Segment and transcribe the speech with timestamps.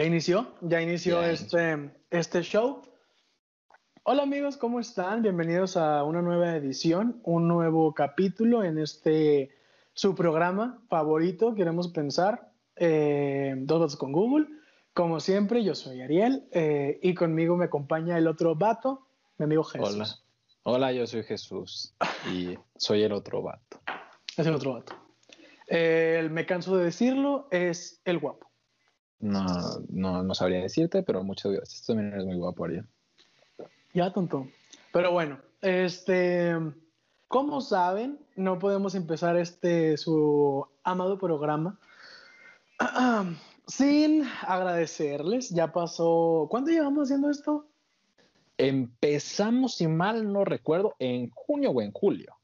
[0.00, 2.80] Ya inició, ya inició este, este show.
[4.02, 5.20] Hola amigos, ¿cómo están?
[5.20, 9.50] Bienvenidos a una nueva edición, un nuevo capítulo en este
[9.92, 14.46] su programa favorito, queremos pensar, eh, Dos Vatos con Google.
[14.94, 19.64] Como siempre, yo soy Ariel eh, y conmigo me acompaña el otro vato, mi amigo
[19.64, 19.94] Jesús.
[19.96, 20.08] Hola.
[20.62, 21.92] Hola, yo soy Jesús
[22.32, 23.82] y soy el otro vato.
[24.34, 24.94] Es el otro vato.
[25.66, 28.49] Eh, me canso de decirlo, es el guapo.
[29.20, 29.44] No,
[29.90, 31.84] no, no sabría decirte, pero muchas gracias.
[31.86, 32.86] También eres muy guapo, Ariel.
[33.92, 34.48] Ya, tonto.
[34.92, 36.54] Pero bueno, este,
[37.28, 41.78] como saben, no podemos empezar este su amado programa
[43.66, 45.50] sin agradecerles.
[45.50, 46.46] Ya pasó.
[46.50, 47.66] ¿Cuánto llevamos haciendo esto?
[48.56, 52.36] Empezamos, si mal no recuerdo, en junio o en julio.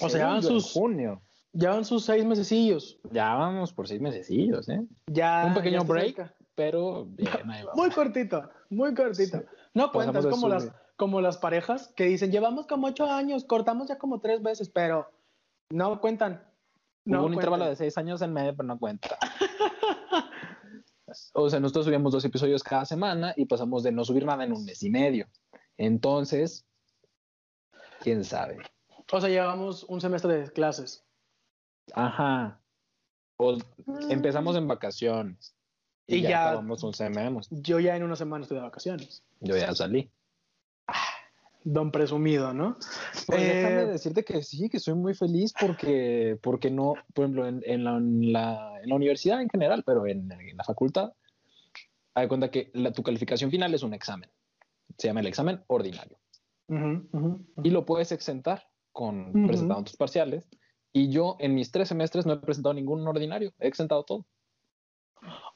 [0.00, 1.22] O sea, llevan sus, junio.
[1.52, 2.98] Llevan sus seis mesecillos.
[3.10, 4.80] Ya vamos por seis mesecillos, ¿eh?
[5.06, 5.44] Ya.
[5.46, 6.34] Un ya pequeño está break, cerca.
[6.54, 7.76] pero bien, ahí vamos.
[7.76, 9.38] Muy cortito, muy cortito.
[9.38, 9.44] Sí.
[9.74, 13.98] No cuentas como las, como las parejas que dicen, llevamos como ocho años, cortamos ya
[13.98, 15.10] como tres veces, pero
[15.70, 16.44] no cuentan.
[17.06, 17.70] Hubo No un intervalo cuentan.
[17.70, 19.16] de seis años en medio, pero no cuenta.
[21.34, 24.52] o sea, nosotros subíamos dos episodios cada semana y pasamos de no subir nada en
[24.52, 25.26] un mes y medio.
[25.76, 26.66] Entonces,
[28.00, 28.58] quién sabe.
[29.12, 31.04] O sea, llevamos un semestre de clases.
[31.94, 32.60] Ajá.
[33.36, 33.56] O
[34.10, 35.54] empezamos en vacaciones
[36.06, 36.92] y, Y ya, ya- acabamos un.
[37.50, 39.22] Yo ya en una semana estoy de vacaciones.
[39.40, 40.10] Yo ya salí.
[41.62, 42.76] Don presumido, ¿no?
[43.26, 47.46] Pues Eh, déjame decirte que sí, que soy muy feliz porque, porque no, por ejemplo,
[47.46, 51.12] en, en la, en la- en la universidad en general, pero en, la facultad,
[52.14, 54.30] hay cuenta que la- tu calificación final es un examen.
[54.96, 56.18] Se llama el examen ordinario.
[56.68, 57.44] ujú, ujú.
[57.62, 60.48] Y lo puedes exentar con presentando tus parciales.
[60.92, 64.26] Y yo en mis tres semestres no he presentado ningún ordinario, he exentado todo.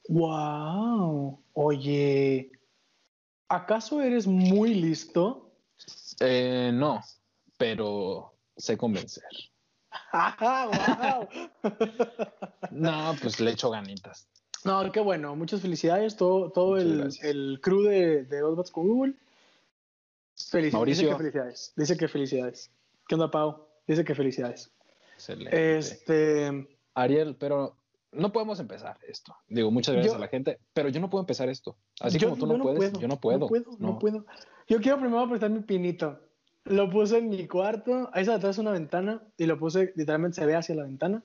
[0.07, 1.43] Wow.
[1.53, 2.51] Oye,
[3.49, 5.51] ¿acaso eres muy listo?
[6.19, 7.01] Eh, no,
[7.57, 9.29] pero sé convencer.
[12.71, 14.27] No, pues le echo ganitas.
[14.65, 15.35] No, qué bueno.
[15.35, 16.17] Muchas felicidades.
[16.17, 19.13] Todo, todo el, el crew de, de Dos Bats con Google.
[20.35, 20.73] Felicidades.
[20.73, 21.03] Mauricio.
[21.03, 21.73] Dice que felicidades.
[21.75, 22.71] Dice que felicidades.
[23.07, 23.67] ¿Qué onda, Pau?
[23.87, 24.71] Dice que felicidades.
[25.15, 25.77] Excelente.
[25.77, 26.67] Este.
[26.93, 27.75] Ariel, pero
[28.11, 29.35] no podemos empezar esto.
[29.47, 31.75] Digo, muchas gracias Yo- a la gente, pero yo no puedo empezar esto.
[31.99, 33.39] Así yo- como tú yo no, puedes, puedo, yo no puedo.
[33.39, 33.99] No puedo, no.
[33.99, 34.25] puedo.
[34.67, 36.19] Yo quiero primero prestar mi pinito.
[36.63, 38.09] Lo puse en mi cuarto.
[38.13, 41.23] Ahí atrás una ventana y lo puse, literalmente se ve hacia la ventana.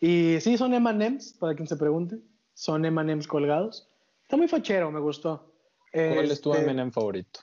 [0.00, 2.18] Y sí, son M&M's, para quien se pregunte.
[2.54, 3.88] Son M&M's colgados.
[4.22, 5.52] Está muy fachero, me gustó.
[5.92, 7.40] ¿Cuál es tu Este, M&M favorito?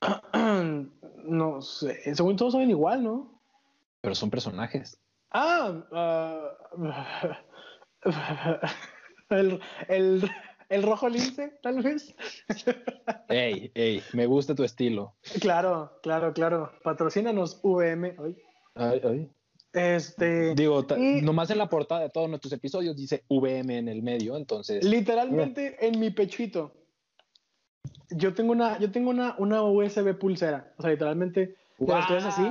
[1.24, 3.39] No sé, según todos saben igual, ¿no?
[4.00, 4.98] Pero son personajes.
[5.30, 7.38] Ah, ah,
[9.30, 10.30] el, el,
[10.68, 12.14] el rojo lince, tal vez.
[13.28, 15.14] Ey, ey, me gusta tu estilo.
[15.40, 16.72] claro, claro, claro.
[16.82, 18.16] Patrocínanos VM.
[18.18, 18.36] Ay.
[18.74, 19.30] Ay, ay.
[19.72, 24.02] Este, Digo, y- nomás en la portada de todos nuestros episodios dice VM en el
[24.02, 24.82] medio, entonces.
[24.84, 26.74] literalmente en mi pechito.
[28.10, 30.74] Yo tengo una, yo tengo una, una USB pulsera.
[30.76, 32.42] O sea, literalmente las ves así.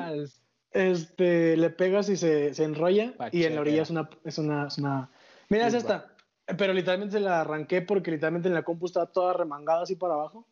[0.72, 3.84] Este, le pegas y se, se enrolla y en la orilla Pachera.
[3.84, 5.12] es una, es una, es una...
[5.50, 6.14] Mira, es esta.
[6.58, 10.16] Pero literalmente se la arranqué porque literalmente en la compu estaba toda remangada así para
[10.16, 10.48] abajo.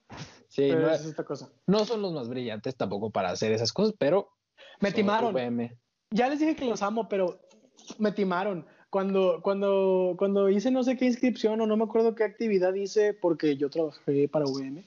[0.48, 1.50] Sí, pero no, es esta cosa.
[1.66, 4.30] no son los más brillantes tampoco para hacer esas cosas, pero.
[4.80, 5.34] Me timaron.
[5.34, 5.76] VM.
[6.12, 7.40] Ya les dije que los amo, pero
[7.98, 8.66] me timaron.
[8.90, 13.14] Cuando, cuando, cuando hice no sé qué inscripción o no me acuerdo qué actividad hice,
[13.14, 14.86] porque yo trabajé para VM,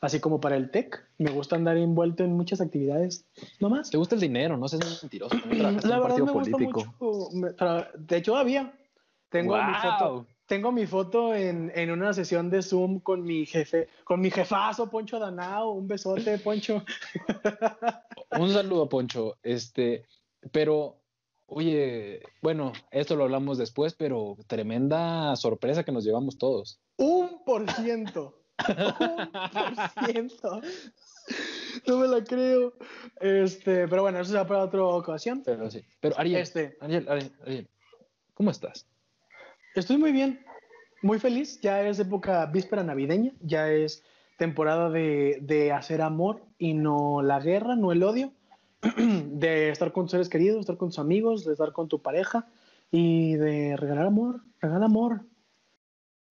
[0.00, 3.24] así como para el TEC, me gusta andar envuelto en muchas actividades,
[3.60, 3.90] no más.
[3.90, 5.36] Te gusta el dinero, no seas mentiroso.
[5.50, 6.94] en La verdad me partido gusta político.
[7.00, 7.30] mucho.
[7.32, 7.50] me-
[7.98, 8.72] de hecho, todavía
[9.28, 10.26] tengo mi foto.
[10.46, 14.88] Tengo mi foto en, en una sesión de Zoom con mi jefe, con mi jefazo
[14.88, 15.72] Poncho Danao.
[15.72, 16.84] Un besote, Poncho.
[18.30, 19.36] Un saludo, Poncho.
[19.42, 20.04] Este,
[20.52, 21.00] pero,
[21.46, 26.78] oye, bueno, esto lo hablamos después, pero tremenda sorpresa que nos llevamos todos.
[26.96, 28.38] Un por ciento.
[28.68, 30.60] Un por ciento.
[31.86, 32.72] No me la creo.
[33.20, 35.42] Este, pero bueno, eso será para otra ocasión.
[35.44, 35.82] Pero sí.
[36.00, 36.76] Pero Ariel, Este.
[36.80, 37.68] Ariel, Ariel, Ariel,
[38.34, 38.86] ¿cómo estás?
[39.74, 40.44] Estoy muy bien,
[41.02, 41.60] muy feliz.
[41.60, 44.04] Ya es época víspera navideña, ya es
[44.38, 48.32] temporada de, de hacer amor y no la guerra, no el odio,
[48.96, 52.00] de estar con tus seres queridos, de estar con tus amigos, de estar con tu
[52.02, 52.46] pareja
[52.90, 55.22] y de regalar amor, regala amor.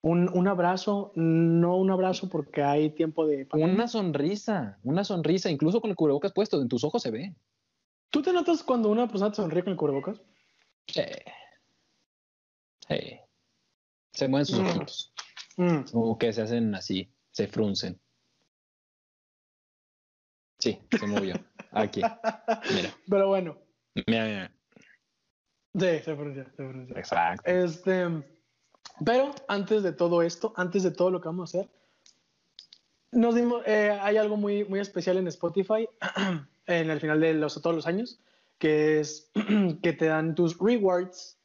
[0.07, 3.47] Un, un abrazo, no un abrazo porque hay tiempo de...
[3.53, 7.35] Una sonrisa, una sonrisa, incluso con el cubrebocas puesto, en tus ojos se ve.
[8.11, 10.21] ¿Tú te notas cuando una persona te sonríe con el cubrebocas?
[10.87, 11.01] Sí.
[12.87, 13.19] Sí.
[14.13, 14.65] Se mueven sus Mm.
[14.67, 15.13] ojitos.
[15.57, 15.79] Mm.
[15.91, 17.99] Como que se hacen así, se fruncen.
[20.59, 21.33] Sí, se movió.
[21.71, 22.01] Aquí.
[22.75, 23.57] Mira, Pero bueno,
[24.05, 24.51] mira, mira.
[25.73, 26.95] sí, se pronuncia, se pronuncia.
[26.99, 27.41] Exacto.
[27.51, 28.05] Este,
[29.03, 31.69] pero antes de todo esto, antes de todo lo que vamos a hacer,
[33.12, 35.88] nos dimos, eh, hay algo muy, muy especial en Spotify
[36.68, 38.19] en el final de los, todos los años,
[38.59, 39.30] que es
[39.81, 41.38] que te dan tus rewards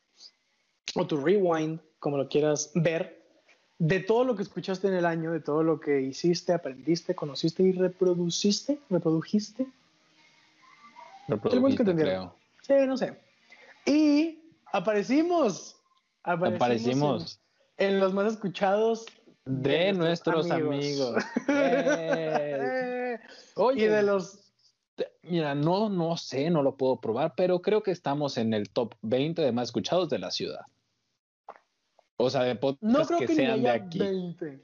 [0.95, 3.21] o tu rewind, como lo quieras ver,
[3.79, 7.63] de todo lo que escuchaste en el año, de todo lo que hiciste, aprendiste, conociste
[7.63, 9.67] y reproduciste, reprodujiste.
[11.29, 12.33] Reprodujiste, que entendieron.
[12.61, 13.19] Sí, no sé.
[13.87, 14.39] Y
[14.73, 15.80] aparecimos.
[16.23, 17.41] Aparecimos
[17.77, 19.07] En, en los más escuchados
[19.45, 21.23] de, nuestros amigos.
[21.49, 23.19] Eh.
[23.57, 24.53] Oye, y de los.
[25.23, 28.95] Mira, no, no sé, no lo puedo probar, pero creo que estamos en el top
[29.03, 30.61] 20 de más escuchados de la ciudad.
[32.17, 33.99] O sea, de podcasts No creo que, que, ni sean de haya aquí.
[33.99, 34.61] 20.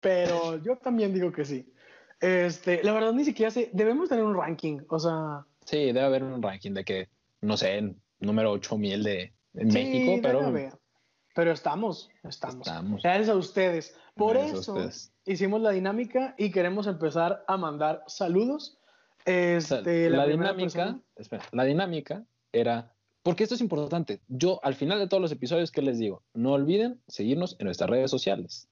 [0.00, 1.72] Pero yo también digo que sí.
[2.20, 3.70] Este, la verdad, ni siquiera sé.
[3.72, 4.80] Debemos tener un ranking.
[4.88, 5.46] O sea.
[5.64, 7.08] Sí, debe haber un ranking de que,
[7.40, 10.72] no sé, número 8000 de en sí, México, pero haber.
[11.40, 12.66] Pero estamos, estamos.
[12.66, 13.02] estamos.
[13.02, 13.96] Gracias a ustedes.
[14.14, 15.12] Por Gracias eso ustedes.
[15.24, 18.76] hicimos la dinámica y queremos empezar a mandar saludos.
[19.24, 22.92] Este, la, primera dinámica, persona- espera, la dinámica era,
[23.22, 26.22] porque esto es importante, yo al final de todos los episodios, ¿qué les digo?
[26.34, 28.68] No olviden seguirnos en nuestras redes sociales.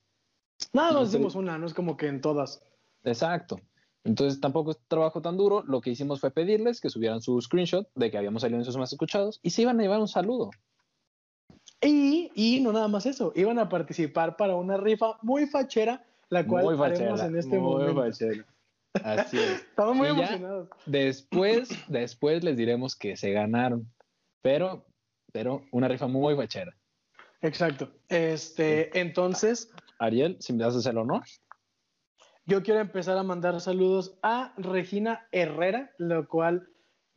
[0.74, 2.62] Nada más hicimos una, no es como que en todas.
[3.04, 3.58] Exacto.
[4.04, 5.62] Entonces tampoco es trabajo tan duro.
[5.66, 8.76] Lo que hicimos fue pedirles que subieran su screenshot de que habíamos salido en sus
[8.76, 10.50] más escuchados y se iban a llevar un saludo.
[11.80, 16.46] Y, y no nada más eso, iban a participar para una rifa muy fachera, la
[16.46, 18.02] cual Muy haremos fachera, en este muy momento.
[18.02, 18.44] fachera.
[19.04, 19.60] Así es.
[19.70, 20.69] Estamos muy Y emocionados.
[20.86, 23.86] Después, después les diremos que se ganaron.
[24.42, 24.84] Pero,
[25.32, 26.75] pero una rifa muy fachera.
[27.42, 27.90] Exacto.
[28.08, 29.70] Este, entonces,
[30.00, 31.22] Ariel, si me das el honor.
[32.46, 36.69] yo quiero empezar a mandar saludos a Regina Herrera, lo cual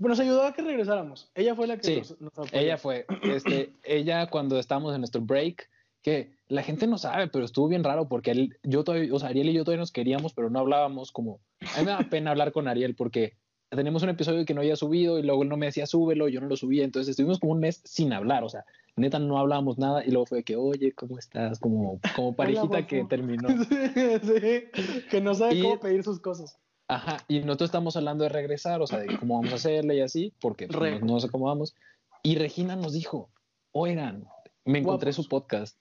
[0.09, 1.29] nos ayudó a que regresáramos.
[1.35, 2.49] Ella fue la que Sí, nos, nos apoyó.
[2.53, 5.69] Ella fue, este, ella cuando estábamos en nuestro break,
[6.01, 9.29] que la gente no sabe, pero estuvo bien raro porque él, yo todavía, o sea,
[9.29, 11.39] Ariel y yo todavía nos queríamos, pero no hablábamos como,
[11.75, 13.33] a mí me da pena hablar con Ariel porque
[13.69, 16.41] tenemos un episodio que no había subido y luego él no me decía súbelo, yo
[16.41, 18.65] no lo subía, entonces estuvimos como un mes sin hablar, o sea,
[18.97, 21.59] neta no hablábamos nada y luego fue que, oye, ¿cómo estás?
[21.59, 23.09] Como, como parejita que guapo.
[23.09, 23.47] terminó.
[24.23, 26.57] sí, que no sabe Y- cómo pedir sus cosas.
[26.91, 30.01] Ajá, y nosotros estamos hablando de regresar, o sea, de cómo vamos a hacerle y
[30.01, 30.99] así, porque pues, Re.
[30.99, 31.73] no, no sé cómo vamos.
[32.21, 33.31] Y Regina nos dijo,
[33.71, 34.27] oigan,
[34.65, 35.23] me encontré Guapos.
[35.25, 35.77] su podcast.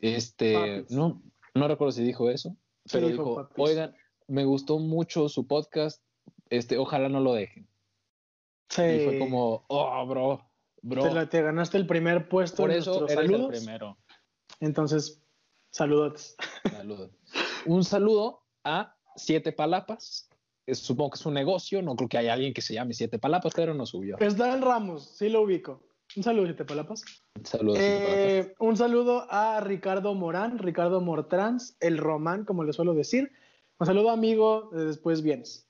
[0.00, 0.90] Este, Papis.
[0.90, 1.22] no,
[1.54, 2.56] no recuerdo si dijo eso,
[2.90, 3.54] pero dijo dijo, papis.
[3.58, 3.94] oigan,
[4.26, 6.02] me gustó mucho su podcast,
[6.48, 7.68] este, ojalá no lo dejen.
[8.70, 8.82] Sí.
[8.82, 10.50] Y fue como, oh, bro,
[10.82, 13.52] bro, Te, la- te ganaste el primer puesto por eso eres saludos.
[13.54, 13.98] el primero.
[14.60, 15.22] Entonces,
[15.70, 16.34] saludos.
[16.70, 17.10] Saludos.
[17.66, 20.29] Un saludo a Siete Palapas.
[20.70, 23.18] Es- Supongo que es un negocio, no creo que haya alguien que se llame Siete
[23.18, 24.16] Palapas, pero no subió.
[24.18, 25.82] Está en Ramos, sí lo ubico.
[26.16, 27.04] Un saludo, Siete Palapas.
[27.44, 27.78] Saludos.
[27.78, 28.18] Siete Palapas.
[28.18, 33.30] Eh, un saludo a Ricardo Morán, Ricardo Mortrans, el Román, como le suelo decir.
[33.78, 35.66] Un saludo, amigo, de después vienes.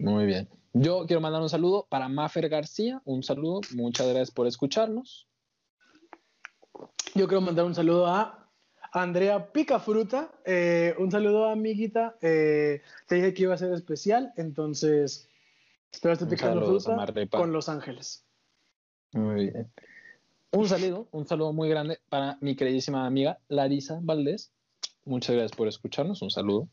[0.00, 0.48] Muy bien.
[0.72, 3.00] Yo quiero mandar un saludo para Mafer García.
[3.04, 3.60] Un saludo.
[3.74, 5.28] Muchas gracias por escucharnos.
[7.14, 8.43] Yo quiero mandar un saludo a
[8.94, 10.30] Andrea Picafruta.
[10.44, 12.16] Eh, un saludo, amiguita.
[12.22, 15.28] Eh, te dije que iba a ser especial, entonces
[15.90, 18.24] picando saludo, fruta con Los Ángeles.
[19.12, 19.72] Muy bien.
[20.52, 24.52] Un saludo, un saludo muy grande para mi queridísima amiga Larisa Valdés.
[25.04, 26.22] Muchas gracias por escucharnos.
[26.22, 26.68] Un saludo.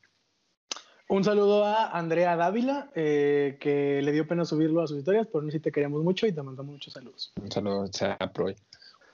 [1.09, 5.41] Un saludo a Andrea Dávila, eh, que le dio pena subirlo a sus historias, pero
[5.41, 7.33] no sí te queremos mucho y te mandamos muchos saludos.
[7.41, 8.17] Un saludo, sea.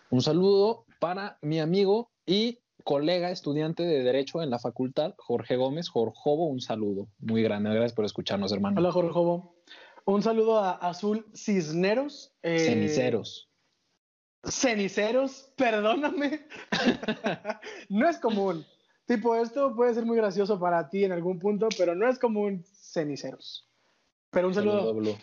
[0.09, 5.89] Un saludo para mi amigo y colega estudiante de Derecho en la facultad, Jorge Gómez.
[5.89, 7.69] Jorjobo, un saludo muy grande.
[7.69, 8.79] Gracias por escucharnos, hermano.
[8.79, 9.57] Hola, Jorge Jobo.
[10.05, 12.33] Un saludo a Azul Cisneros.
[12.43, 13.49] eh, Ceniceros.
[14.41, 16.47] Ceniceros, perdóname.
[17.89, 18.65] no es común.
[19.05, 22.63] Tipo, esto puede ser muy gracioso para ti en algún punto, pero no es común
[22.71, 23.67] ceniceros.
[24.29, 24.93] Pero un saludo.
[24.93, 25.17] Blue.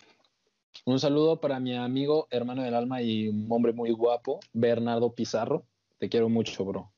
[0.85, 5.65] Un saludo para mi amigo, hermano del alma y un hombre muy guapo, Bernardo Pizarro.
[5.97, 6.91] Te quiero mucho, bro.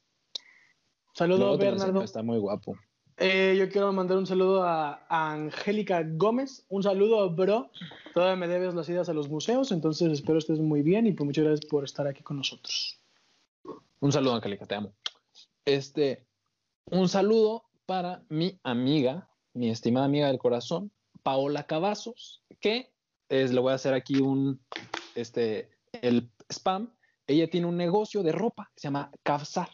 [1.18, 2.04] Saludo, Luego te lo Bernardo.
[2.04, 2.78] Está muy guapo.
[3.18, 6.64] Eh, yo quiero mandar un saludo a, a Angélica Gómez.
[6.70, 7.72] Un saludo, bro.
[8.14, 11.26] Todavía me debes las idas a los museos, entonces espero estés muy bien y pues
[11.26, 13.00] muchas gracias por estar aquí con nosotros.
[14.00, 14.94] Un saludo, Angélica, te amo.
[15.66, 16.28] Este,
[16.92, 20.92] un saludo para mi amiga, mi estimada amiga del corazón,
[21.24, 22.94] Paola Cavazos, que
[23.28, 24.62] es, le voy a hacer aquí un,
[25.16, 26.94] este, el spam.
[27.26, 29.70] Ella tiene un negocio de ropa que se llama Cavsar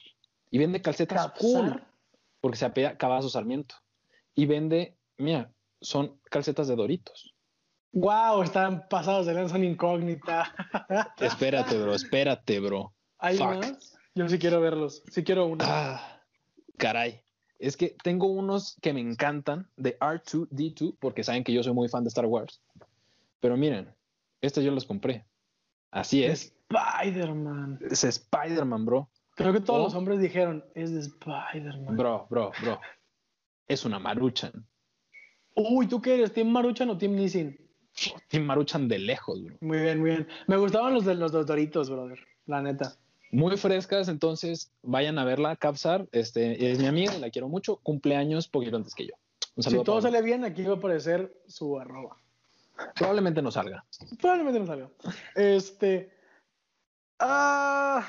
[0.53, 1.83] y vende calcetas cool.
[2.39, 3.73] Porque se apela Cavazo Sarmiento.
[4.35, 7.33] Y vende, mira, son calcetas de Doritos.
[7.91, 10.53] Wow, están pasados de lanza incógnita.
[11.19, 12.93] espérate, bro, espérate, bro.
[13.17, 13.97] ¿Hay más?
[14.13, 15.01] Yo sí quiero verlos.
[15.11, 15.65] Sí quiero uno.
[15.67, 16.21] Ah,
[16.77, 17.23] caray.
[17.57, 21.89] Es que tengo unos que me encantan de R2D2 porque saben que yo soy muy
[21.89, 22.61] fan de Star Wars.
[23.39, 23.91] Pero miren,
[24.39, 25.25] estos yo los compré.
[25.89, 26.53] Así es.
[26.69, 27.79] Spider-Man.
[27.89, 29.09] Es Spider-Man, bro.
[29.35, 31.97] Creo que todos los hombres dijeron, es de Spider-Man.
[31.97, 32.79] Bro, bro, bro.
[33.67, 34.67] Es una Maruchan.
[35.55, 36.33] Uy, ¿tú qué eres?
[36.33, 37.57] ¿Team Maruchan o Team Nissin?
[38.29, 39.57] Team Maruchan de lejos, bro.
[39.61, 40.27] Muy bien, muy bien.
[40.47, 42.19] Me gustaban los de los Doritos, brother.
[42.45, 42.95] La neta.
[43.31, 46.07] Muy frescas, entonces vayan a verla, Capsar.
[46.11, 47.77] Este, es mi amiga la quiero mucho.
[47.77, 49.13] Cumpleaños poquito antes que yo.
[49.55, 52.17] Un saludo si todo sale bien, aquí va a aparecer su arroba.
[52.95, 53.85] Probablemente no salga.
[54.19, 54.89] Probablemente no salga.
[55.35, 56.11] Este.
[57.19, 58.05] Ah,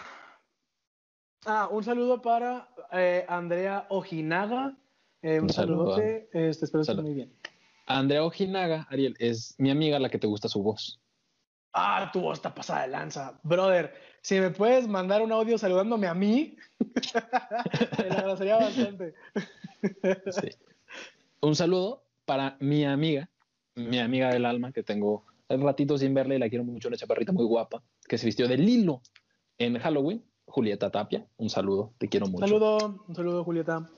[1.46, 4.76] ah un saludo para eh, Andrea Ojinaga.
[5.22, 5.94] Eh, un, saludo.
[5.94, 6.28] saludote.
[6.32, 7.32] Este, espero que esté muy bien.
[7.86, 11.00] Andrea Ojinaga, Ariel, es mi amiga la que te gusta su voz.
[11.72, 13.38] Ah, tu voz está pasada de lanza.
[13.42, 16.56] Brother, si me puedes mandar un audio saludándome a mí,
[17.96, 19.14] te lo agradecería bastante.
[20.30, 20.50] sí.
[21.40, 23.28] Un saludo para mi amiga,
[23.74, 26.96] mi amiga del alma, que tengo un ratito sin verla y la quiero mucho, una
[26.96, 29.02] chaparrita muy guapa, que se vistió de Lilo
[29.58, 31.26] en Halloween, Julieta Tapia.
[31.36, 32.44] Un saludo, te quiero mucho.
[32.44, 33.88] Un saludo, un saludo, Julieta.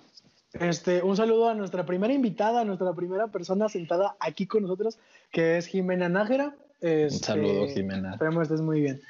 [0.53, 4.99] Este, un saludo a nuestra primera invitada, a nuestra primera persona sentada aquí con nosotros,
[5.31, 6.57] que es Jimena Nájera.
[6.81, 8.13] Este, un saludo, Jimena.
[8.13, 9.03] Esperemos estés muy bien.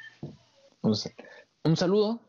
[0.83, 2.21] Un, saludo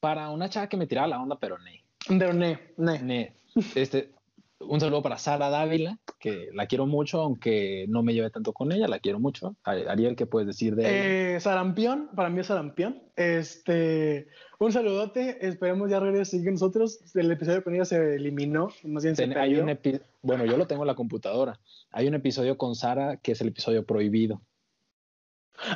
[0.00, 1.82] para una chava que me tiraba la onda, pero ne.
[2.08, 3.34] Pero ne, ne.
[3.74, 4.10] Este,
[4.60, 8.72] un saludo para Sara Dávila, que la quiero mucho, aunque no me lleve tanto con
[8.72, 9.56] ella, la quiero mucho.
[9.64, 11.36] Ariel, ¿qué puedes decir de ella?
[11.36, 13.02] Eh, Sarampión, para mí es Sarampión.
[13.16, 17.00] Este, un saludote, esperemos ya regrese con nosotros.
[17.14, 19.78] El episodio con ella se eliminó, más bien se hay un
[20.22, 21.58] Bueno, yo lo tengo en la computadora.
[21.90, 24.42] Hay un episodio con Sara que es el episodio prohibido.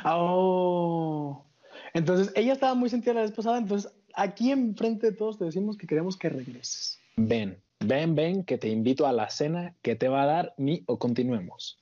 [0.05, 1.45] Oh.
[1.93, 5.77] Entonces, ella estaba muy sentida la vez pasada, entonces aquí enfrente de todos te decimos
[5.77, 6.99] que queremos que regreses.
[7.17, 7.64] Ven.
[7.85, 10.97] Ven, ven, que te invito a la cena que te va a dar mi o
[10.97, 11.79] continuemos.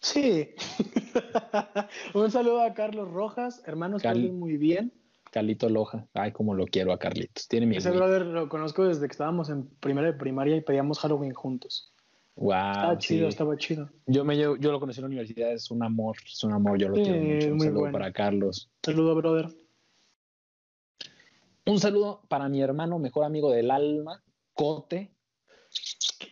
[0.00, 0.50] Sí.
[2.14, 4.92] Un saludo a Carlos Rojas, hermanos, Cal muy bien.
[5.30, 7.48] Carlito Loja, ay, como lo quiero a Carlitos.
[7.48, 11.00] Tiene mi Ese brother lo conozco desde que estábamos en primera de primaria y pedíamos
[11.00, 11.92] Halloween juntos.
[12.36, 12.52] Wow.
[12.52, 13.90] Estaba chido, estaba chido.
[14.06, 16.88] Yo, me, yo, lo conocí en la universidad, es un amor, es un amor, yo
[16.88, 17.52] lo quiero mucho.
[17.52, 18.70] Un saludo para Carlos.
[18.82, 19.48] Saludo, brother.
[21.66, 24.22] Un saludo para mi hermano, mejor amigo del alma,
[24.54, 25.14] Cote.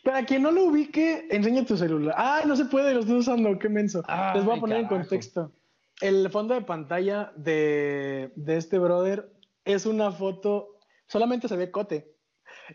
[0.04, 2.14] Para quien no lo ubique, enseña tu celular.
[2.16, 4.02] Ah, no se puede, lo estoy usando, qué menso.
[4.34, 5.52] Les voy a poner en contexto.
[6.00, 9.32] El fondo de pantalla de, este brother
[9.64, 12.16] es una foto, solamente se ve Cote.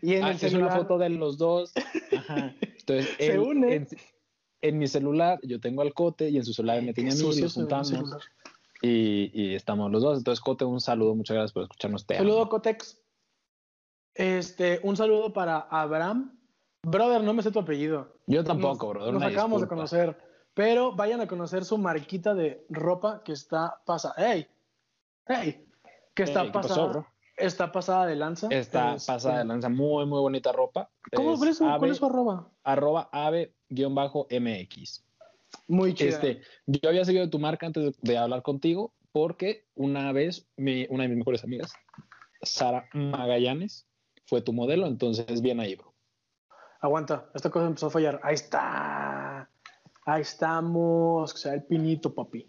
[0.00, 1.72] Y en ah, es una foto de los dos.
[2.78, 3.86] Entonces, se une.
[4.60, 7.20] En, mi celular yo tengo al Cote y en su celular me tiene a mí
[7.20, 8.04] y juntamos.
[8.80, 10.18] Y, estamos los dos.
[10.18, 11.14] Entonces, Cote, un saludo.
[11.14, 12.06] Muchas gracias por escucharnos.
[12.06, 13.00] Te saludo, Cotex.
[14.18, 16.36] Este, un saludo para Abraham.
[16.82, 18.16] Brother, no me sé tu apellido.
[18.26, 19.14] Yo tampoco, brother.
[19.14, 20.18] Nos acabamos de conocer.
[20.54, 24.14] Pero vayan a conocer su marquita de ropa que está pasada.
[24.18, 24.48] ¡Ey!
[25.28, 25.64] ¡Ey!
[26.14, 27.06] Que está pasada.
[27.36, 28.48] está pasada de lanza.
[28.50, 29.68] Está pasada de lanza.
[29.68, 30.90] Muy, muy bonita ropa.
[31.14, 32.50] ¿Cómo es, su, ¿Cuál es su arroba?
[32.64, 35.04] Arroba ave-mx.
[35.68, 36.10] Muy chido.
[36.10, 41.08] Este, yo había seguido tu marca antes de, hablar contigo porque una vez una de
[41.08, 41.72] mis mejores amigas,
[42.42, 43.87] Sara Magallanes,
[44.28, 45.94] fue tu modelo, entonces bien ahí, bro.
[46.80, 48.20] Aguanta, esta cosa empezó a fallar.
[48.22, 49.48] Ahí está.
[50.04, 51.32] Ahí estamos.
[51.32, 52.46] Que sea el pinito, papi.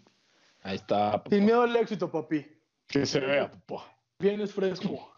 [0.62, 1.12] Ahí está.
[1.12, 1.30] Papá.
[1.30, 2.46] Sin miedo al éxito, papi.
[2.86, 3.96] Que se vea, papá.
[4.18, 5.10] Vienes fresco.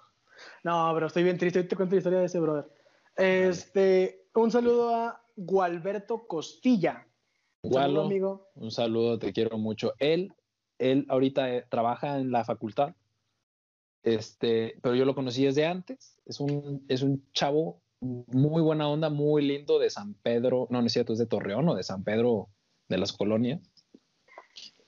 [0.63, 1.65] No, pero estoy bien triste.
[1.65, 2.71] te cuento la historia de ese brother.
[3.17, 7.07] Este, un saludo a Gualberto Costilla.
[7.63, 8.51] Un saludo, amigo.
[8.55, 9.95] Un saludo, te quiero mucho.
[9.99, 10.33] Él,
[10.79, 12.95] él ahorita eh, trabaja en la facultad
[14.03, 16.19] este, pero yo lo conocí desde antes.
[16.27, 20.87] Es un, es un chavo muy buena onda, muy lindo de San Pedro, no, no
[20.87, 22.49] es cierto, es de Torreón o de San Pedro
[22.89, 23.61] de las colonias.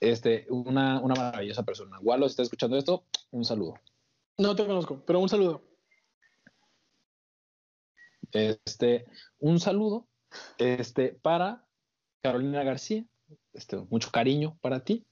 [0.00, 1.98] Este, una, una maravillosa persona.
[2.00, 3.74] Walo, si está escuchando esto, un saludo.
[4.36, 5.62] No te conozco, pero un saludo.
[8.32, 9.06] Este,
[9.38, 10.08] un saludo
[10.58, 11.64] este, para
[12.20, 13.04] Carolina García.
[13.52, 15.06] Este, mucho cariño para ti.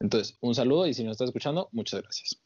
[0.00, 2.40] Entonces, un saludo y si nos está escuchando, muchas gracias.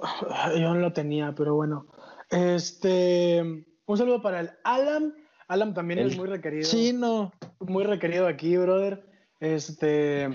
[0.58, 1.86] Yo no lo tenía, pero bueno.
[2.30, 3.42] Este,
[3.86, 5.14] un saludo para el Alan.
[5.48, 6.68] Alan también es muy requerido.
[6.68, 7.32] Chino.
[7.60, 9.04] Muy requerido aquí, brother.
[9.40, 10.28] Este,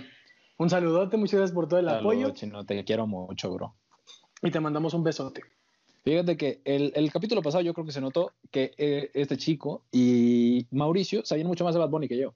[0.57, 2.31] un saludote, muchas gracias por todo el apoyo.
[2.31, 3.75] Chino, te quiero mucho, bro.
[4.41, 5.41] Y te mandamos un besote.
[6.03, 9.83] Fíjate que el, el, capítulo pasado yo creo que se notó que eh, este chico
[9.91, 12.33] y Mauricio sabían mucho más de Bad Bunny que yo.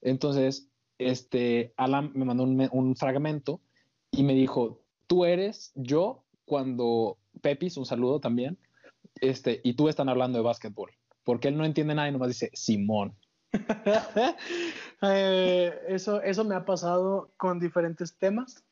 [0.00, 0.68] Entonces,
[0.98, 3.60] este, Alan me mandó un, un fragmento
[4.10, 8.58] y me dijo, tú eres yo cuando Pepis, un saludo también,
[9.20, 10.92] este, y tú están hablando de básquetbol,
[11.24, 13.16] porque él no entiende nada y nomás dice Simón.
[15.02, 18.64] eh, eso, eso me ha pasado con diferentes temas,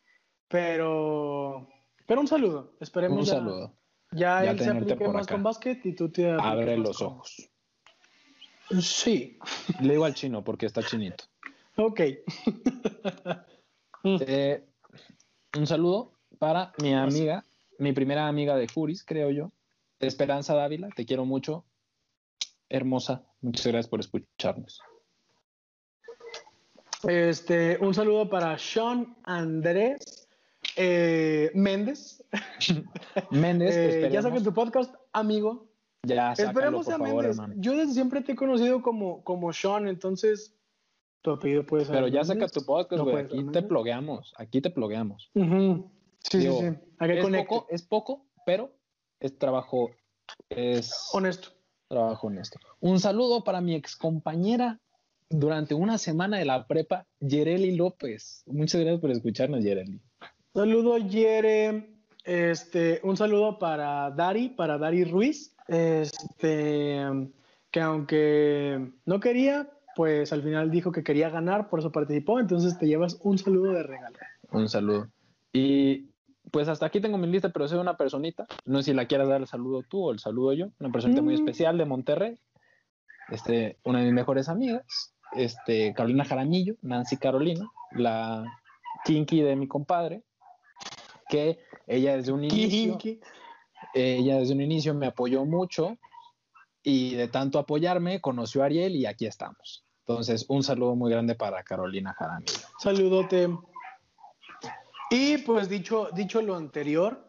[0.49, 1.69] pero,
[2.07, 2.75] pero un saludo.
[2.81, 3.75] Esperemos un ya, saludo.
[4.12, 5.35] ya, él se aplique más acá.
[5.35, 7.09] con básquet y tú te abre los con...
[7.09, 7.49] ojos.
[8.81, 9.38] Sí.
[9.81, 11.25] Le digo al chino porque está chinito.
[11.76, 12.00] Ok.
[14.05, 14.67] eh,
[15.57, 17.45] un saludo para mi amiga,
[17.83, 19.53] mi primera amiga de Furis, creo yo,
[19.99, 20.89] Esperanza Dávila.
[20.95, 21.65] Te quiero mucho.
[22.69, 23.25] Hermosa.
[23.41, 24.81] Muchas gracias por escucharnos.
[27.03, 30.29] Este, un saludo para Sean Andrés
[30.77, 32.25] eh, Méndez.
[33.31, 35.69] Méndez, eh, ya saben tu podcast, amigo.
[36.05, 37.37] Ya, sácalo, Esperemos por a favor, Méndez.
[37.37, 37.55] hermano.
[37.59, 40.57] Yo desde siempre te he conocido como, como Sean, entonces
[41.21, 41.97] tu apellido puede ser.
[41.97, 43.25] Pero ya saca tu podcast, güey.
[43.25, 44.33] aquí te plogueamos.
[44.37, 45.31] Aquí te plogueamos.
[46.31, 46.69] Sí, Digo, sí,
[47.71, 48.73] es poco, pero
[49.21, 49.91] es trabajo,
[50.49, 51.50] es Honesto.
[51.88, 52.59] trabajo honesto.
[52.81, 54.81] Un saludo para mi excompañera
[55.29, 58.43] durante una semana de la prepa, Yereli López.
[58.47, 60.00] Muchas gracias por escucharnos, Yereli.
[60.55, 61.88] Saludo, Yere.
[62.25, 65.57] Este, un saludo para Dari, para Dari Ruiz.
[65.67, 67.00] Este,
[67.71, 72.38] que aunque no quería, pues al final dijo que quería ganar, por eso participó.
[72.38, 74.17] Entonces te llevas un saludo de regalo.
[74.50, 75.09] Un saludo.
[75.52, 76.12] Y
[76.52, 78.47] pues hasta aquí tengo mi lista, pero soy una personita.
[78.64, 80.66] No sé si la quieras dar el saludo tú o el saludo yo.
[80.78, 81.38] Una personita muy Mm.
[81.38, 82.38] especial de Monterrey.
[83.30, 85.14] Este, una de mis mejores amigas.
[85.35, 88.45] Este, Carolina Jaramillo, Nancy Carolina, la
[89.04, 90.23] kinky de mi compadre.
[91.28, 93.21] Que ella desde un inicio, Kinky.
[93.95, 95.97] ella desde un inicio me apoyó mucho
[96.82, 99.84] y de tanto apoyarme conoció a Ariel y aquí estamos.
[100.06, 102.52] Entonces, un saludo muy grande para Carolina Jaramillo.
[102.80, 103.49] Saludote.
[105.13, 107.23] Y pues dicho, dicho lo anterior,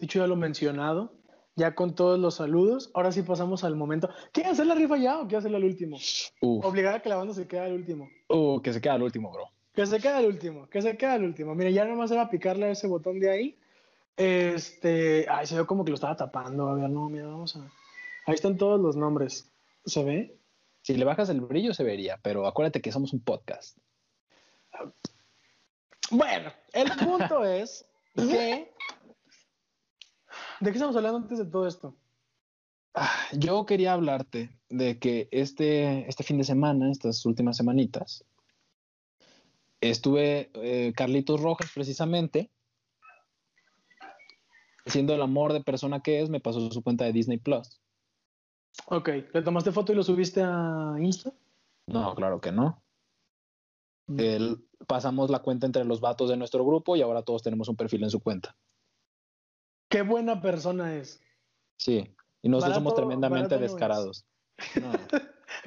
[0.00, 1.12] dicho ya lo mencionado,
[1.54, 4.08] ya con todos los saludos, ahora sí pasamos al momento.
[4.32, 5.96] ¿Quieren hacer la rifa ya o quieren hacerla al último?
[6.40, 6.64] Uf.
[6.64, 8.08] Obligada a que la banda se quede al último.
[8.28, 9.44] Uh, que se queda el último, bro.
[9.72, 11.54] Que se quede al último, que se quede al último.
[11.54, 13.58] Mira, ya nomás era picarle a ese botón de ahí.
[14.16, 16.68] Este, ay, se ve como que lo estaba tapando.
[16.68, 17.60] A ver, no, mira, vamos a.
[18.26, 19.48] Ahí están todos los nombres.
[19.84, 20.36] ¿Se ve?
[20.82, 23.78] Si le bajas el brillo se vería, pero acuérdate que somos un podcast.
[26.10, 28.72] Bueno, el punto es que.
[30.60, 31.96] ¿De qué estamos hablando antes de todo esto?
[32.94, 38.24] Ah, Yo quería hablarte de que este, este fin de semana, estas últimas semanitas,
[39.80, 42.50] estuve eh, Carlitos Rojas precisamente,
[44.86, 47.80] siendo el amor de persona que es, me pasó su cuenta de Disney Plus.
[48.86, 51.32] Ok, ¿le tomaste foto y lo subiste a Insta?
[51.86, 52.82] No, claro que no.
[54.86, 58.02] Pasamos la cuenta entre los vatos de nuestro grupo y ahora todos tenemos un perfil
[58.04, 58.56] en su cuenta.
[59.88, 61.20] Qué buena persona es.
[61.76, 63.60] Sí, y nosotros somos tremendamente es.
[63.60, 64.24] descarados.
[64.80, 64.92] No.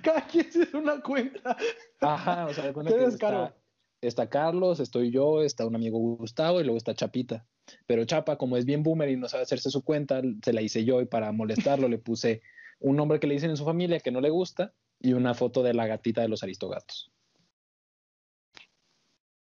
[0.03, 1.57] Cada quien tiene una cuenta.
[1.99, 3.55] Ajá, o sea, de cuenta que está,
[4.01, 7.45] está Carlos, estoy yo, está un amigo Gustavo y luego está Chapita.
[7.87, 10.85] Pero Chapa, como es bien boomer y no sabe hacerse su cuenta, se la hice
[10.85, 12.41] yo y para molestarlo le puse
[12.79, 15.63] un nombre que le dicen en su familia que no le gusta y una foto
[15.63, 17.11] de la gatita de los aristogatos.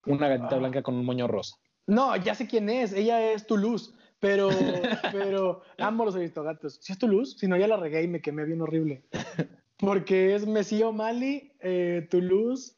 [0.06, 0.58] Una gatita Ah.
[0.58, 1.56] blanca con un moño rosa.
[1.86, 2.92] No, ya sé quién es.
[2.92, 3.92] Ella es Toulouse.
[4.20, 4.48] Pero,
[5.12, 6.78] pero amo los aristogatos.
[6.80, 9.04] Si es Toulouse, si no, ya la regué y me quemé bien horrible.
[9.78, 12.76] Porque es Messi O'Malley, eh, Toulouse.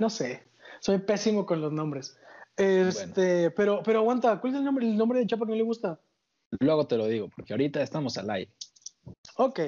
[0.00, 0.42] No sé.
[0.80, 2.16] Soy pésimo con los nombres.
[2.56, 5.62] Este, pero, pero aguanta, ¿cuál es el nombre, el nombre de Chapa que no le
[5.62, 6.00] gusta?
[6.60, 8.52] Luego te lo digo, porque ahorita estamos al aire.
[9.36, 9.60] Ok.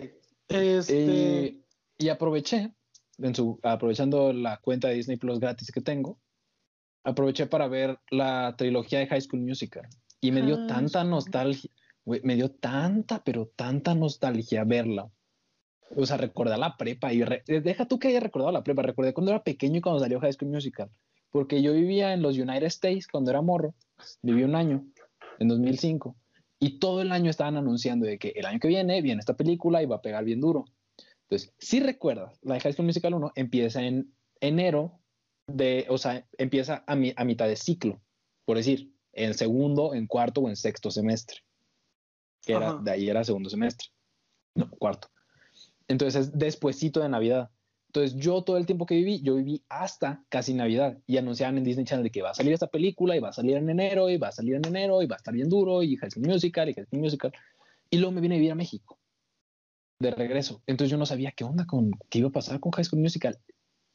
[0.48, 1.64] Este, Y,
[1.98, 2.74] y aproveché,
[3.22, 6.18] en su, aprovechando la cuenta de Disney Plus gratis que tengo,
[7.04, 9.86] aproveché para ver la trilogía de High School Musical.
[10.20, 11.70] Y me dio High tanta nostalgia,
[12.04, 15.10] güey, me dio tanta, pero tanta nostalgia verla.
[15.96, 19.12] O sea, recordar la prepa y re- deja tú que haya recordado la prepa, recordé
[19.12, 20.90] cuando era pequeño y cuando salió High School Musical.
[21.30, 23.74] Porque yo vivía en los United States cuando era morro,
[24.22, 24.84] viví un año,
[25.38, 26.16] en 2005,
[26.58, 29.82] y todo el año estaban anunciando de que el año que viene viene esta película
[29.82, 30.66] y va a pegar bien duro.
[31.30, 35.00] Entonces, si recuerdas, la de High School Musical 1 empieza en enero
[35.46, 38.00] de, o sea, empieza a, mi- a mitad de ciclo,
[38.44, 41.38] por decir, en segundo, en cuarto o en sexto semestre.
[42.44, 43.88] Que era, de ahí era segundo semestre.
[44.56, 45.08] No, cuarto.
[45.88, 47.50] Entonces es despuesito de Navidad.
[47.88, 51.64] Entonces yo todo el tiempo que viví, yo viví hasta casi Navidad y anunciaban en
[51.64, 54.16] Disney Channel que va a salir esta película y va a salir en enero y
[54.16, 56.68] va a salir en enero y va a estar bien duro y High School Musical
[56.68, 57.32] y High School Musical.
[57.90, 58.98] Y luego me vine a vivir a México
[60.00, 60.62] de regreso.
[60.66, 63.38] Entonces yo no sabía qué onda con qué iba a pasar con High School Musical.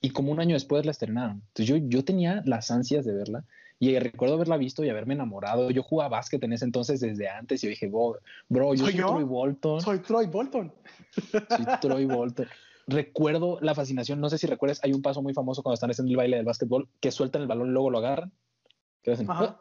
[0.01, 1.41] Y como un año después la estrenaron.
[1.47, 3.43] Entonces yo, yo tenía las ansias de verla
[3.79, 5.71] y recuerdo haberla visto y haberme enamorado.
[5.71, 9.23] Yo jugaba básquet en ese entonces desde antes y yo dije, bro, yo soy, Troy
[9.23, 9.81] Bolton.
[9.81, 10.71] Soy Troy Bolton.
[11.49, 12.47] Soy Troy Bolton.
[12.87, 16.11] recuerdo la fascinación, no sé si recuerdas, hay un paso muy famoso cuando están haciendo
[16.11, 18.31] el baile del básquetbol, que sueltan el balón y luego lo agarran.
[19.27, 19.59] Ah".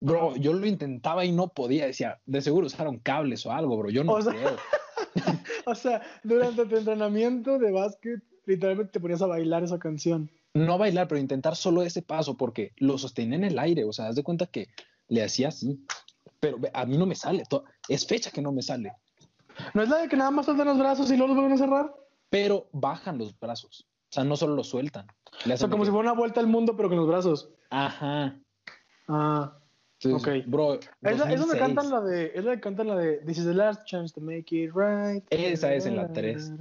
[0.00, 3.88] Bro, yo lo intentaba y no podía, decía, de seguro usaron cables o algo, bro,
[3.88, 4.34] yo no o sea,
[5.66, 10.30] o sea, durante tu entrenamiento de básquet, literalmente te ponías a bailar esa canción.
[10.54, 13.92] No a bailar, pero intentar solo ese paso, porque lo sostenía en el aire, o
[13.92, 14.68] sea, haz de cuenta que
[15.08, 15.84] le hacía así,
[16.40, 17.44] pero a mí no me sale,
[17.88, 18.92] es fecha que no me sale.
[19.74, 21.58] ¿No es la de que nada más sueltan los brazos y luego los vuelven a
[21.58, 22.06] cerrar?
[22.30, 23.86] pero bajan los brazos.
[24.10, 25.06] O sea, no solo los sueltan.
[25.50, 27.50] o sea, como si fuera una vuelta al mundo, pero con los brazos.
[27.70, 28.38] Ajá.
[29.08, 29.58] Ah.
[30.04, 30.28] Ok.
[30.46, 33.38] Bro, es la, es donde cantan la de, es la que cantan la de This
[33.38, 35.24] is the last chance to make it right.
[35.30, 36.52] Esa es en la 3.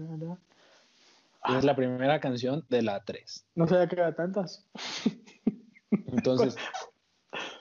[1.57, 3.45] Es la primera canción de la 3.
[3.55, 4.65] No sabía que era tantas.
[5.91, 6.55] Entonces,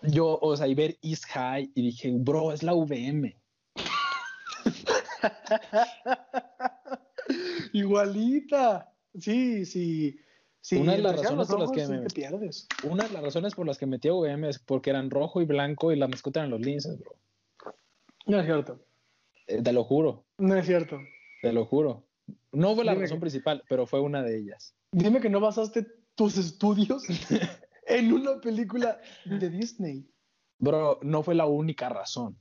[0.02, 3.36] yo, o sea, y ver East High y dije, bro, es la VM.
[7.72, 8.90] Igualita.
[9.18, 10.18] Sí, sí.
[10.64, 10.76] Sí.
[10.76, 13.86] Una de las razones por las que me, Una de las razones por las que
[13.86, 16.98] metí a VM es porque eran rojo y blanco y la mascota eran los linces,
[16.98, 17.14] bro.
[18.26, 18.80] No es cierto.
[19.46, 20.24] Eh, te lo juro.
[20.38, 20.98] No es cierto.
[21.42, 22.06] Te lo juro.
[22.52, 24.74] No fue la razón principal, pero fue una de ellas.
[24.92, 27.04] Dime que no basaste tus estudios
[27.86, 30.08] en una película de Disney.
[30.58, 32.38] Bro, no fue la única razón.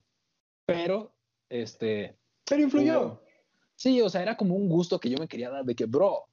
[0.66, 1.14] Pero,
[1.50, 2.18] este.
[2.46, 3.22] Pero influyó.
[3.76, 6.26] Sí, o sea, era como un gusto que yo me quería dar de que, bro,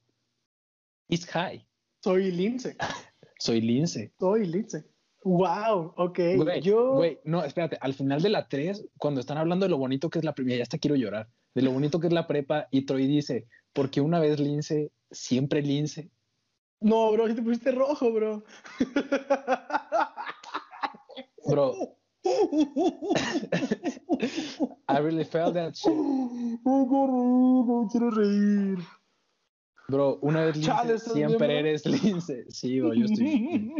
[1.09, 1.65] it's high.
[2.03, 2.75] Soy Lince.
[3.37, 4.11] Soy Lince.
[4.19, 4.85] Soy Lince.
[5.23, 6.19] Wow, ok.
[6.35, 6.93] Güey, yo...
[6.95, 10.17] güey, no, espérate, al final de la 3, cuando están hablando de lo bonito que
[10.17, 12.87] es la primera, ya hasta quiero llorar, de lo bonito que es la prepa, y
[12.87, 16.09] Troy dice, porque una vez Lince, siempre Lince.
[16.79, 18.43] No, bro, si te pusiste rojo, bro.
[21.47, 21.75] Bro,
[24.87, 25.93] I really felt that shit.
[26.65, 28.79] No quiero reír.
[29.91, 32.45] Bro, una vez Lince, siempre eres Lince.
[32.49, 33.73] Sí, bro, yo estoy.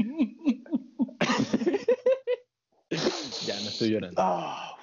[3.48, 4.22] ya, no estoy llorando.
[4.22, 4.76] Ah.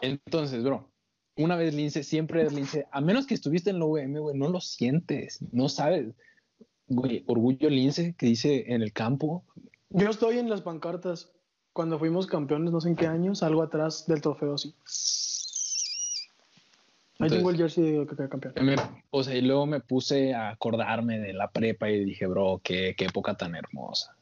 [0.00, 0.88] Entonces, bro,
[1.36, 2.86] una vez Lince, siempre eres Lince.
[2.92, 6.14] A menos que estuviste en la UM, güey, no lo sientes, no sabes.
[6.86, 9.44] Güey, orgullo Lince que dice en el campo.
[9.90, 11.32] Yo estoy en las pancartas
[11.72, 14.72] cuando fuimos campeones, no sé en qué años, algo atrás del trofeo, sí.
[17.18, 18.54] Ahí tengo el jersey que quedé campeón.
[19.10, 22.94] o sea, y luego me puse a acordarme de la prepa y dije, bro, qué,
[22.96, 24.16] qué época tan hermosa.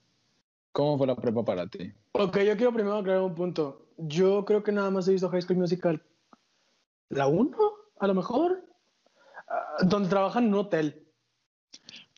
[0.73, 1.93] ¿Cómo fue la prepa para ti?
[2.13, 3.87] Ok, yo quiero primero aclarar un punto.
[3.97, 6.03] Yo creo que nada más he visto High School Musical.
[7.09, 7.57] ¿La 1?
[8.01, 8.65] A lo mejor.
[9.49, 11.07] Ah, donde trabajan en un hotel.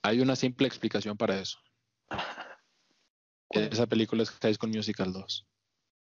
[0.03, 1.59] Hay una simple explicación para eso.
[3.51, 5.47] Esa película es High School Musical 2.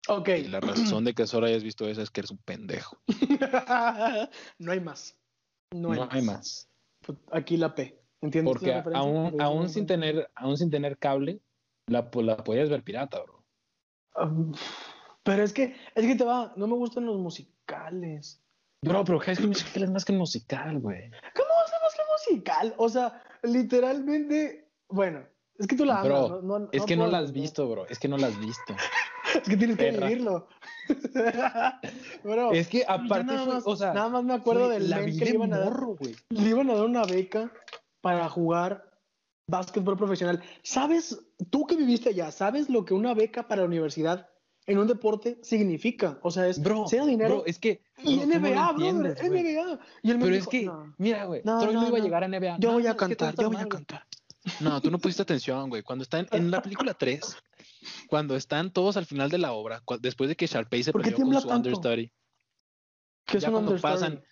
[0.09, 0.29] Ok.
[0.29, 2.99] Y la razón de que solo hayas visto esa es que eres un pendejo.
[4.59, 5.19] no hay más.
[5.73, 6.69] No hay, más.
[7.33, 8.01] Aquí la P.
[8.21, 8.53] ¿Entiendes?
[8.53, 11.40] Porque aún, aún, sin tener, aún sin tener cable,
[11.87, 13.45] la, la podías ver pirata, bro.
[15.23, 18.42] pero es que, es que te va, no me gustan los musicales.
[18.83, 21.11] Bro, pero High School Musical es más que musical, güey.
[21.35, 22.75] ¿Cómo es más que musical?
[22.79, 25.27] O sea, literalmente, bueno,
[25.59, 27.87] es que tú la amas, no, Es que no la has visto, bro.
[27.88, 28.75] Es que no la has visto.
[29.42, 30.49] es que tienes que vivirlo.
[32.25, 35.12] bro, es que aparte, nada, más, o sea, nada más me acuerdo del la que
[35.12, 35.81] le iban, a dar,
[36.31, 37.53] le iban a dar una beca
[38.01, 38.90] para jugar
[39.49, 40.42] básquetbol profesional.
[40.62, 41.18] ¿Sabes,
[41.51, 44.29] tú que viviste allá, sabes lo que una beca para la universidad
[44.66, 46.18] en un deporte significa?
[46.22, 47.37] O sea, es bro, sea dinero.
[47.37, 49.81] Bro, es que y NBA, bro, NBA.
[50.03, 52.59] Y Pero es que, mira, güey, Troy no, iba a llegar a NBA.
[52.59, 54.07] Yo voy a cantar, yo voy a cantar.
[54.61, 55.83] No, tú no pusiste atención, güey.
[55.83, 57.37] Cuando están en la película 3,
[58.09, 61.40] cuando están todos al final de la obra, después de que Sharpay se peleó con
[61.40, 62.12] su understudy.
[63.25, 64.22] ¿Qué es un cuando pasan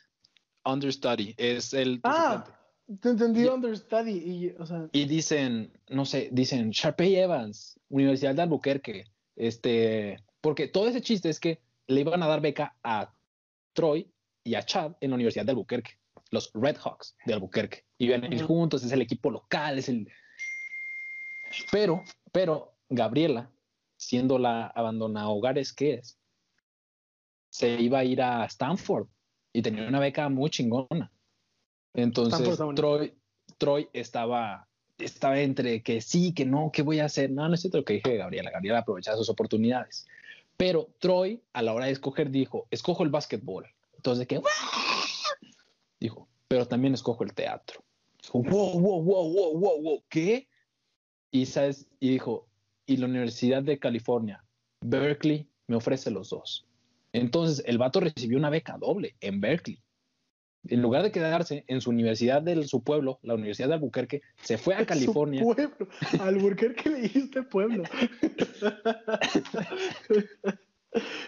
[0.65, 2.45] understudy, es el Ah,
[3.01, 4.55] te entendí understudy y,
[4.93, 9.05] y dicen, no sé, dicen Sharpay Evans, Universidad de Albuquerque,
[9.37, 13.13] este, porque todo ese chiste es que le iban a dar beca a
[13.73, 14.11] Troy
[14.43, 15.99] y a Chad en la Universidad de Albuquerque
[16.35, 17.85] los Red Hawks de Albuquerque.
[17.97, 20.07] Y vienen juntos, es el equipo local, es el...
[21.71, 23.51] Pero, pero Gabriela,
[23.97, 26.19] siendo la abandona hogares que es,
[27.51, 29.07] se iba a ir a Stanford
[29.53, 31.13] y tenía una beca muy chingona.
[31.95, 33.15] Entonces, Troy,
[33.59, 34.69] Troy estaba,
[34.99, 37.31] estaba entre que sí, que no, ¿qué voy a hacer?
[37.31, 38.51] No, no es cierto lo que dije Gabriela.
[38.51, 40.07] Gabriela aprovechaba sus oportunidades.
[40.57, 43.67] Pero Troy, a la hora de escoger, dijo, escojo el básquetbol.
[43.97, 44.41] Entonces, que
[46.01, 47.85] dijo, pero también escojo el teatro.
[48.21, 50.49] Dijo, wow, wow, wow, wow, wow, wow, ¿qué?
[51.31, 51.87] Y, ¿sabes?
[52.01, 52.49] y dijo,
[52.87, 54.45] y la Universidad de California,
[54.81, 56.67] Berkeley, me ofrece los dos.
[57.13, 59.81] Entonces, el vato recibió una beca doble en Berkeley.
[60.67, 64.59] En lugar de quedarse en su universidad de su pueblo, la Universidad de Albuquerque, se
[64.59, 65.41] fue a California.
[65.41, 65.89] Su pueblo.
[66.21, 67.85] Albuquerque le dijiste pueblo.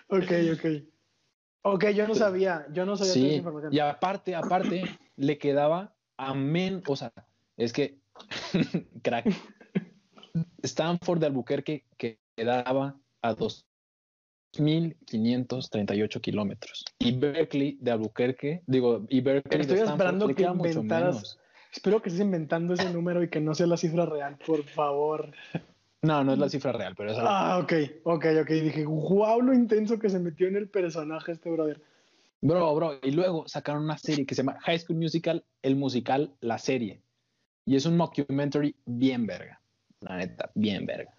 [0.09, 0.65] ok, ok.
[1.63, 3.75] Ok, yo no sabía, yo no sabía sí, esa información.
[3.75, 4.85] Y aparte, aparte,
[5.17, 7.13] le quedaba amén, o sea,
[7.57, 7.99] es que,
[9.03, 9.27] crack,
[10.63, 11.85] Stanford de Albuquerque
[12.37, 16.85] quedaba a 2.538 kilómetros.
[16.99, 21.39] Y Berkeley de Albuquerque, digo, y Berkeley Estoy de esperando que inventaras,
[21.73, 25.33] espero que estés inventando ese número y que no sea la cifra real, por favor.
[26.03, 27.31] No, no es la cifra real, pero es algo.
[27.31, 27.73] Ah, ok,
[28.05, 28.49] ok, ok.
[28.49, 31.83] Dije, wow, lo intenso que se metió en el personaje este brother.
[32.43, 36.35] Bro, bro, y luego sacaron una serie que se llama High School Musical, el musical,
[36.41, 37.01] la serie.
[37.65, 39.61] Y es un mockumentary bien verga.
[40.01, 41.15] La neta, bien verga.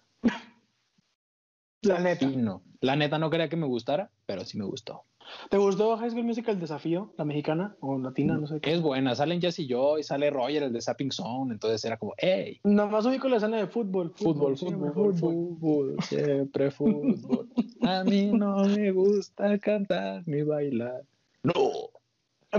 [1.82, 2.26] La neta.
[2.26, 2.62] no.
[2.80, 5.04] La neta no quería que me gustara, pero sí me gustó.
[5.50, 7.12] ¿Te gustó High School Musical el desafío?
[7.18, 8.36] ¿La mexicana o latina?
[8.36, 8.60] No sé.
[8.60, 8.72] Qué.
[8.72, 9.14] Es buena.
[9.14, 11.52] Salen Jess y yo y sale Roger, el de Sapping Zone.
[11.52, 12.60] Entonces era como, hey.
[12.64, 14.12] Nomás ubico la escena de fútbol.
[14.14, 17.48] Fútbol, fútbol, fútbol, fútbol, siempre fútbol.
[17.82, 21.04] A mí no me gusta cantar ni bailar.
[21.42, 21.90] No.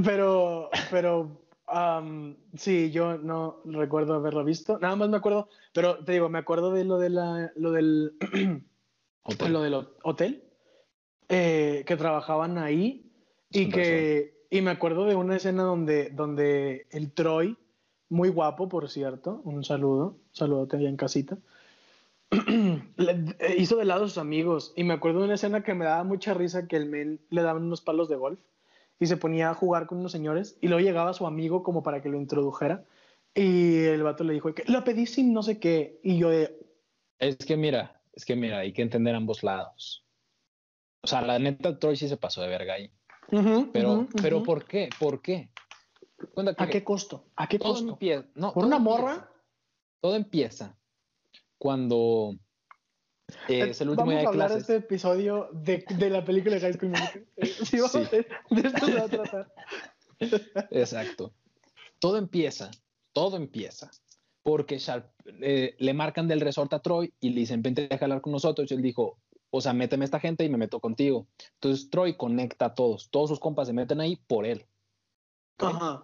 [0.03, 4.79] Pero, pero, um, sí, yo no recuerdo haberlo visto.
[4.79, 8.13] Nada más me acuerdo, pero te digo, me acuerdo de lo de la, lo del,
[9.23, 9.53] Hotel.
[9.53, 10.43] lo del hotel
[11.27, 13.12] eh, que trabajaban ahí
[13.51, 17.55] y que y me acuerdo de una escena donde, donde el Troy,
[18.10, 21.38] muy guapo por cierto, un saludo, saludote allá en casita,
[22.97, 25.86] le- hizo de lado a sus amigos y me acuerdo de una escena que me
[25.86, 28.39] daba mucha risa que el men le daban unos palos de golf
[28.99, 32.01] y se ponía a jugar con unos señores y luego llegaba su amigo como para
[32.01, 32.83] que lo introdujera
[33.33, 36.57] y el vato le dijo que lo pedí sin no sé qué y yo de,
[37.19, 40.05] Es que mira, es que mira, hay que entender ambos lados.
[41.01, 42.91] O sea, la neta, Troy sí se pasó de verga ahí.
[43.31, 44.45] "Ujú, Pero, ujú, pero ujú".
[44.45, 44.89] ¿por qué?
[44.99, 45.49] ¿Por qué?
[46.33, 47.25] Cuenta que ¿a qué costo?
[47.38, 47.89] ¿A qué todo costo?
[47.93, 49.31] empieza, no, ¿Por una empieza- morra?
[50.01, 50.77] Todo empieza
[51.57, 52.35] cuando
[53.47, 54.61] eh, es el último Vamos día a de hablar clases.
[54.69, 57.25] este episodio de, de la película de High School Musical.
[57.37, 57.97] Eh, Sí, vamos Sí.
[57.99, 59.53] a de esto se va a tratar.
[60.71, 61.33] Exacto.
[61.99, 62.71] Todo empieza,
[63.13, 63.91] todo empieza
[64.43, 65.11] porque Sharp,
[65.41, 68.71] eh, le marcan del resort a Troy y le dicen, vente a jalar con nosotros.
[68.71, 69.19] Y él dijo,
[69.51, 71.27] o sea, méteme esta gente y me meto contigo.
[71.55, 74.65] Entonces Troy conecta a todos, todos sus compas se meten ahí por él.
[75.57, 76.01] Ajá.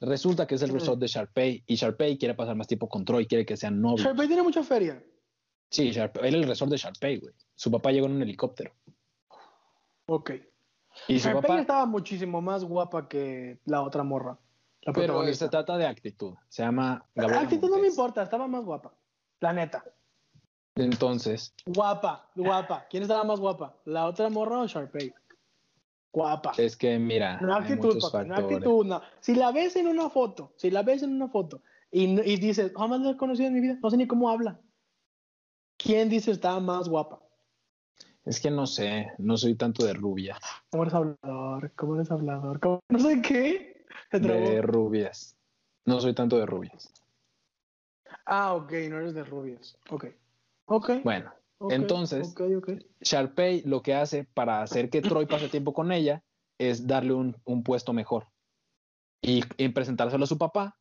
[0.00, 3.26] Resulta que es el resort de Sharpay y Sharpay quiere pasar más tiempo con Troy,
[3.26, 4.00] quiere que sean novios.
[4.02, 5.02] Sharpay tiene mucha feria.
[5.70, 7.34] Sí, Sharpay, él es el resort de Sharpay, güey.
[7.54, 8.72] Su papá llegó en un helicóptero.
[10.06, 10.32] Ok.
[11.08, 14.38] Y su Sharpay papá, estaba muchísimo más guapa que la otra morra.
[14.82, 16.34] La pero se trata de actitud.
[16.48, 18.92] Se llama Gabriela actitud no me importa, estaba más guapa.
[19.40, 19.82] La neta.
[20.76, 22.86] Entonces, Guapa, guapa.
[22.90, 23.76] ¿Quién estaba más guapa?
[23.84, 25.12] ¿La otra morra o Sharpay?
[26.12, 26.52] Guapa.
[26.56, 27.96] es que mira, No actitud,
[28.26, 29.02] no actitud, no.
[29.20, 32.72] Si la ves en una foto, si la ves en una foto y, y dices,
[32.76, 34.60] jamás la he conocido en mi vida, no sé ni cómo habla.
[35.84, 37.20] ¿Quién dice estaba más guapa?
[38.24, 40.38] Es que no sé, no soy tanto de rubia,
[40.70, 41.72] ¿Cómo eres hablador?
[41.76, 42.58] ¿Cómo eres hablador?
[42.58, 43.84] ¿Cómo- No sé qué.
[44.12, 45.36] De rubias.
[45.84, 46.90] No soy tanto de rubias.
[48.24, 49.76] Ah, ok, no eres de rubias.
[49.90, 50.06] Ok.
[50.66, 50.90] Ok.
[51.04, 51.34] Bueno,
[51.68, 52.34] entonces-.
[53.02, 56.24] Sharpay lo que hace para hacer que Troy pase tiempo con ella
[56.58, 58.28] es darle un, un puesto mejor
[59.20, 60.78] y, y presentárselo a su papá.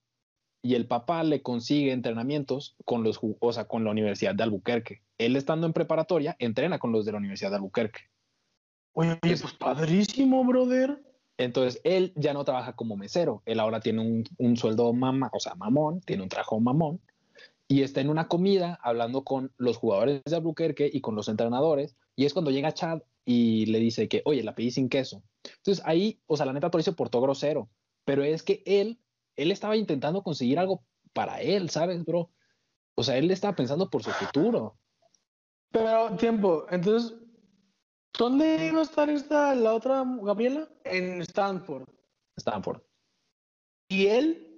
[0.65, 5.01] Y el papá le consigue entrenamientos con los, o sea, con la Universidad de Albuquerque.
[5.17, 7.99] Él estando en preparatoria, entrena con los de la Universidad de Albuquerque.
[8.93, 11.03] Oye, pues padrísimo, brother.
[11.37, 13.43] Entonces, él ya no trabaja como mesero.
[13.45, 17.01] Él ahora tiene un, un sueldo mama, o sea, mamón, tiene un trabajo mamón.
[17.67, 21.97] Y está en una comida hablando con los jugadores de Albuquerque y con los entrenadores.
[22.15, 25.23] Y es cuando llega Chad y le dice que, oye, la pedí sin queso.
[25.43, 27.69] Entonces, ahí, o sea, la neta, Troy se portó grosero.
[28.05, 28.99] Pero es que él,
[29.35, 32.31] él estaba intentando conseguir algo para él, ¿sabes, bro?
[32.95, 34.79] O sea, él estaba pensando por su futuro.
[35.71, 37.17] Pero, tiempo, entonces,
[38.17, 40.69] ¿dónde iba a estar esta, la otra Gabriela?
[40.83, 41.87] En Stanford.
[42.37, 42.81] Stanford.
[43.89, 44.49] ¿Y él?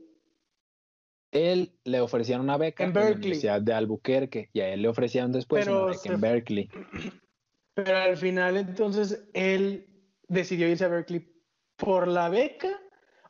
[1.31, 3.17] Él le ofrecían una beca En en, la Berkeley.
[3.25, 6.69] Universidad de Albuquerque y a él le ofrecían después Pero una beca se- en Berkeley.
[7.73, 9.85] Pero al final, entonces, él
[10.29, 11.29] decidió irse a Berkeley
[11.75, 12.69] por la beca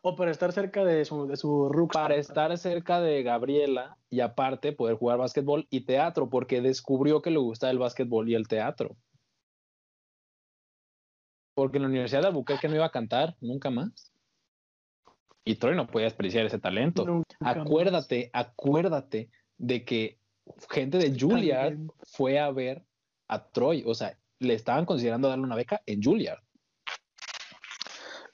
[0.07, 1.89] o para estar cerca de su, de su?
[1.91, 7.31] Para estar cerca de Gabriela y aparte poder jugar básquetbol y teatro, porque descubrió que
[7.31, 8.95] le gustaba el básquetbol y el teatro.
[11.55, 14.13] Porque en la Universidad de Albuquerque no iba a cantar nunca más.
[15.43, 17.23] Y Troy no podía despreciar ese talento.
[17.39, 20.19] Acuérdate, acuérdate de que
[20.69, 22.85] gente de Juilliard fue a ver
[23.27, 23.83] a Troy.
[23.87, 26.44] O sea, le estaban considerando darle una beca en Juilliard.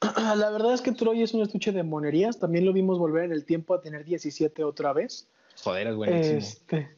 [0.35, 2.39] La verdad es que Troy es un estuche de monerías.
[2.39, 5.29] También lo vimos volver en el tiempo a tener 17 otra vez.
[5.63, 6.37] Joder, es buenísimo.
[6.37, 6.89] Este,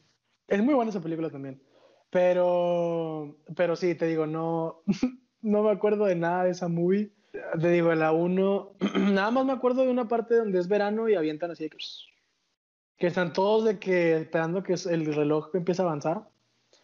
[0.48, 1.62] es muy buena esa película también.
[2.10, 4.84] Pero, pero sí, te digo, no,
[5.42, 7.12] no me acuerdo de nada de esa movie.
[7.60, 8.74] Te digo, la 1,
[9.12, 11.78] nada más me acuerdo de una parte donde es verano y avientan así de que,
[12.98, 16.30] que están todos de que esperando que el reloj empiece a avanzar.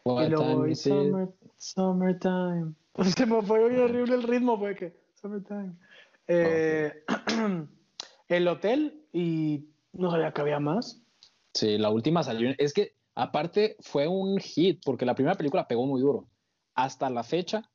[0.03, 2.73] What y luego, summer, summertime.
[3.15, 5.75] Se me fue muy horrible el ritmo, fue que, summertime.
[6.29, 7.03] Eh,
[8.27, 11.01] el hotel y no sabía que había más.
[11.53, 12.53] Sí, la última salió.
[12.57, 16.27] Es que aparte fue un hit porque la primera película pegó muy duro.
[16.75, 17.69] Hasta la fecha,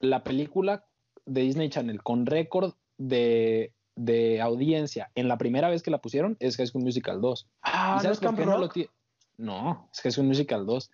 [0.00, 0.86] la película
[1.24, 6.36] de Disney Channel con récord de, de audiencia en la primera vez que la pusieron
[6.40, 7.48] es High School Musical 2.
[7.62, 8.72] Ah, ¿Y ¿no es por Camp qué no lo Rock?
[8.74, 8.90] tiene?
[9.36, 10.90] No, es High School Musical 2.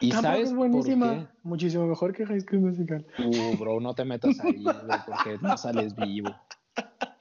[0.00, 1.30] ¿Y sabes es por buenísima.
[1.42, 3.06] Muchísimo mejor que High School Musical.
[3.18, 6.30] Uh, bro, no te metas ahí, güey, porque no sales vivo.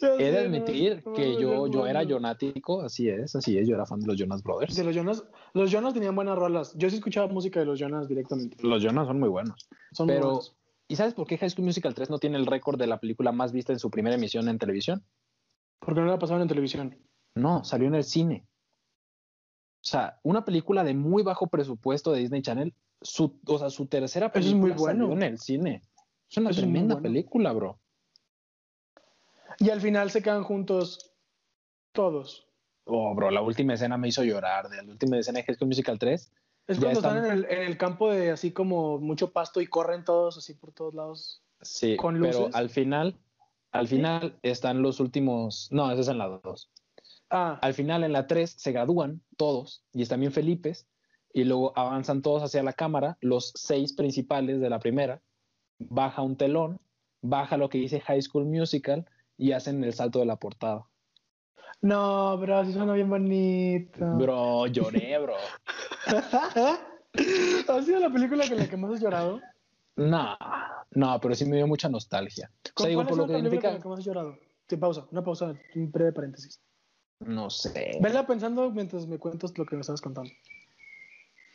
[0.00, 4.00] He de admitir que yo, yo era jonático, así es, así es, yo era fan
[4.00, 4.76] de los Jonas Brothers.
[4.76, 6.74] De los Jonas, los Jonas tenían buenas rolas.
[6.76, 8.56] Yo sí escuchaba música de los Jonas directamente.
[8.62, 9.68] Los Jonas son muy buenos.
[9.92, 10.54] Son muy buenos.
[10.88, 13.30] ¿y sabes por qué High School Musical 3 no tiene el récord de la película
[13.30, 15.04] más vista en su primera emisión en televisión?
[15.80, 16.96] Porque no la pasaban en televisión.
[17.34, 18.47] No, salió en el cine.
[19.88, 23.86] O sea, una película de muy bajo presupuesto de Disney Channel, su, o sea, su
[23.86, 25.12] tercera Eso es película muy bueno.
[25.14, 25.82] en el cine.
[26.30, 27.02] Es una Eso es muy tremenda bueno.
[27.08, 27.78] película, bro.
[29.60, 31.14] Y al final se quedan juntos
[31.92, 32.46] todos.
[32.84, 34.68] Oh, bro, la última escena me hizo llorar.
[34.68, 36.32] De la última escena de High School Musical 3.
[36.66, 39.66] Es cuando están- están en el, en el campo de así como mucho pasto y
[39.68, 41.42] corren todos así por todos lados.
[41.62, 42.54] Sí, ¿Con pero luces?
[42.54, 43.16] al final,
[43.72, 45.68] al final están los últimos.
[45.72, 46.70] No, esa es en la 2.
[47.30, 50.86] Ah, Al final, en la 3, se gradúan todos y están bien Felipes.
[51.32, 55.20] Y luego avanzan todos hacia la cámara, los seis principales de la primera.
[55.78, 56.80] Baja un telón,
[57.20, 59.04] baja lo que dice High School Musical
[59.36, 60.86] y hacen el salto de la portada.
[61.82, 64.04] no, bro, sí suena bien bonito.
[64.16, 65.36] Bro, lloré, bro.
[67.68, 69.40] ¿Ha sido la película con la que más has llorado?
[69.96, 70.36] No,
[70.92, 72.50] no, pero sí me dio mucha nostalgia.
[72.70, 74.38] O ¿Con sea, digo, cuál por lo que con la que más has llorado?
[74.68, 76.60] Sí, pausa, una pausa, un breve paréntesis.
[77.20, 77.98] No sé.
[78.00, 80.30] Vela pensando mientras me cuentas lo que me estabas contando.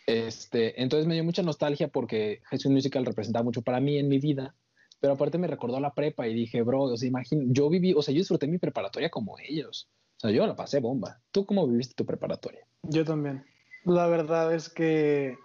[0.06, 4.10] Este, entonces me dio mucha nostalgia porque High School Musical representaba mucho para mí en
[4.10, 4.54] mi vida,
[5.00, 7.94] pero aparte me recordó a la prepa y dije, bro, o sea, imagino, yo viví,
[7.94, 9.90] o sea, yo disfruté mi preparatoria como ellos.
[10.18, 11.22] O sea, yo la pasé bomba.
[11.32, 12.66] ¿Tú cómo viviste tu preparatoria?
[12.84, 13.46] Yo también.
[13.86, 15.38] La verdad es que.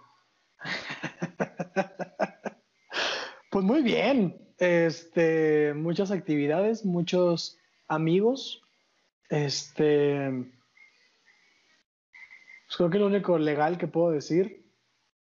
[3.51, 4.37] pues muy bien.
[4.57, 8.61] Este, muchas actividades, muchos amigos.
[9.29, 10.29] Este.
[12.65, 14.65] pues creo que lo único legal que puedo decir.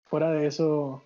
[0.06, 1.04] Fuera de eso,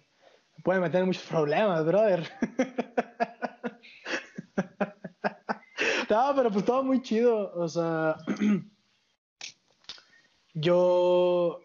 [0.58, 2.30] me puede meter muchos problemas, brother.
[6.10, 7.54] no, pero pues todo muy chido.
[7.56, 8.18] O sea,
[10.54, 11.62] yo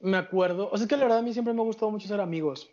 [0.00, 2.08] me acuerdo, o sea, es que la verdad a mí siempre me ha gustado mucho
[2.08, 2.70] ser amigos.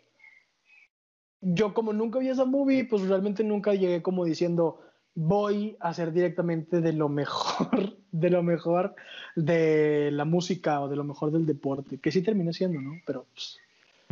[1.40, 4.80] Yo como nunca vi esa movie, pues realmente nunca llegué como diciendo,
[5.16, 8.94] voy a hacer directamente de lo mejor, de lo mejor
[9.34, 13.00] de la música o de lo mejor del deporte, que sí terminé siendo, ¿no?
[13.04, 13.58] Pero pues,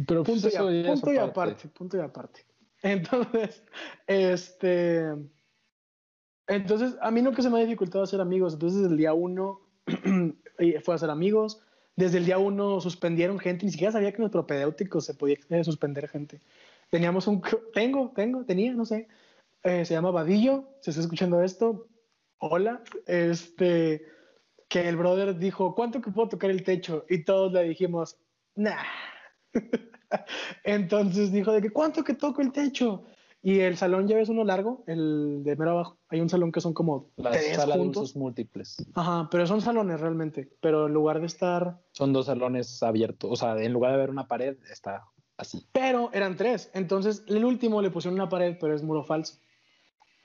[0.07, 2.40] Pero punto, y, a- punto y aparte, punto y aparte.
[2.83, 3.62] Entonces,
[4.07, 5.07] este,
[6.47, 8.53] entonces a mí nunca se me ha dificultado hacer amigos.
[8.53, 9.61] Entonces, desde el día uno
[10.59, 11.62] y fue a hacer amigos.
[11.97, 13.64] Desde el día uno suspendieron gente.
[13.64, 16.41] Ni siquiera sabía que en los propedéuticos se podía eh, suspender gente.
[16.91, 17.41] Teníamos un,
[17.72, 19.09] tengo, tengo, tenía, no sé.
[19.65, 20.69] Eh, se llama Vadillo.
[20.81, 21.89] Se está escuchando esto.
[22.39, 22.83] Hola.
[23.07, 24.05] Este,
[24.69, 27.05] que el brother dijo, ¿cuánto que puedo tocar el techo?
[27.09, 28.19] Y todos le dijimos,
[28.55, 28.83] nah.
[30.65, 33.05] Entonces dijo de que ¿cuánto que toco el techo?
[33.43, 35.99] Y el salón ya ves uno largo, el de mero abajo.
[36.09, 38.77] Hay un salón que son como Las salas de usos múltiples.
[38.95, 40.51] Ajá, pero son salones realmente.
[40.61, 43.31] Pero en lugar de estar, Son dos salones abiertos.
[43.31, 45.05] O sea, en lugar de haber una pared, está
[45.37, 45.67] así.
[45.73, 46.71] pero eran tres.
[46.73, 49.39] Entonces el último le pusieron una pared, pero es muro falso.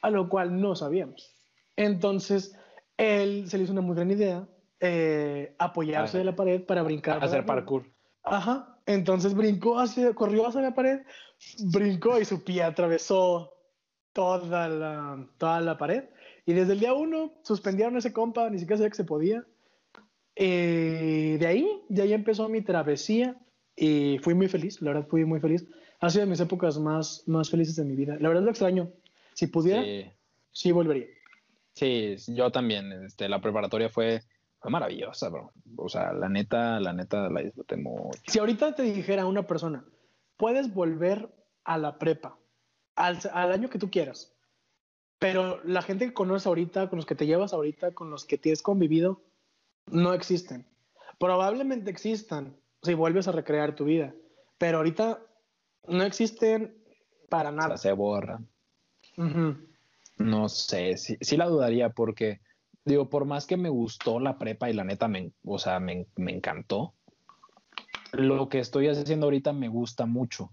[0.02, 1.36] A lo cual no sabíamos.
[1.76, 2.56] Entonces
[2.97, 4.47] él se le hizo una muy gran idea
[4.80, 6.20] eh, apoyarse Ah.
[6.20, 7.24] de la pared para brincar.
[7.24, 7.86] Hacer parkour.
[8.24, 8.78] Ajá.
[8.86, 11.02] Entonces brincó hacia, corrió hacia la pared,
[11.72, 13.54] brincó y su pie atravesó
[14.14, 16.06] toda la, toda la pared.
[16.45, 19.45] Y desde el día uno suspendieron ese compa, ni siquiera sabía que se podía.
[20.36, 23.36] Eh, de ahí, de ahí empezó mi travesía
[23.76, 25.68] y fui muy feliz, la verdad fui muy feliz.
[26.00, 28.16] Ha sido de mis épocas más, más felices de mi vida.
[28.20, 28.89] La verdad lo extraño.
[29.40, 29.82] Si pudiera,
[30.52, 31.08] sí, volvería.
[31.74, 32.92] Sí, yo también.
[33.06, 34.22] Este, la preparatoria fue,
[34.60, 35.54] fue maravillosa, bro.
[35.78, 38.20] O sea, la neta, la neta la disfruté mucho.
[38.28, 39.86] Si ahorita te dijera una persona,
[40.36, 41.34] puedes volver
[41.64, 42.38] a la prepa,
[42.96, 44.36] al, al año que tú quieras,
[45.20, 48.38] pero la gente que conoces ahorita, con los que te llevas ahorita, con los que
[48.38, 49.22] tienes convivido,
[49.86, 50.66] no existen.
[51.18, 54.14] Probablemente existan si vuelves a recrear tu vida,
[54.58, 55.22] pero ahorita
[55.88, 56.84] no existen
[57.30, 57.78] para nada.
[57.78, 58.50] se borran.
[60.17, 62.41] No sé, sí, la dudaría porque,
[62.86, 66.07] digo, por más que me gustó la prepa y la neta, me, o sea, me,
[66.15, 66.93] me encantó,
[68.11, 70.51] lo que estoy haciendo ahorita me gusta mucho.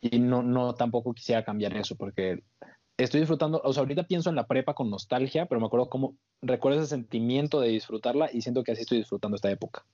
[0.00, 2.44] Y no, no, tampoco quisiera cambiar eso porque
[2.96, 6.16] estoy disfrutando, o sea, ahorita pienso en la prepa con nostalgia, pero me acuerdo cómo,
[6.40, 9.84] recuerdo ese sentimiento de disfrutarla y siento que así estoy disfrutando esta época.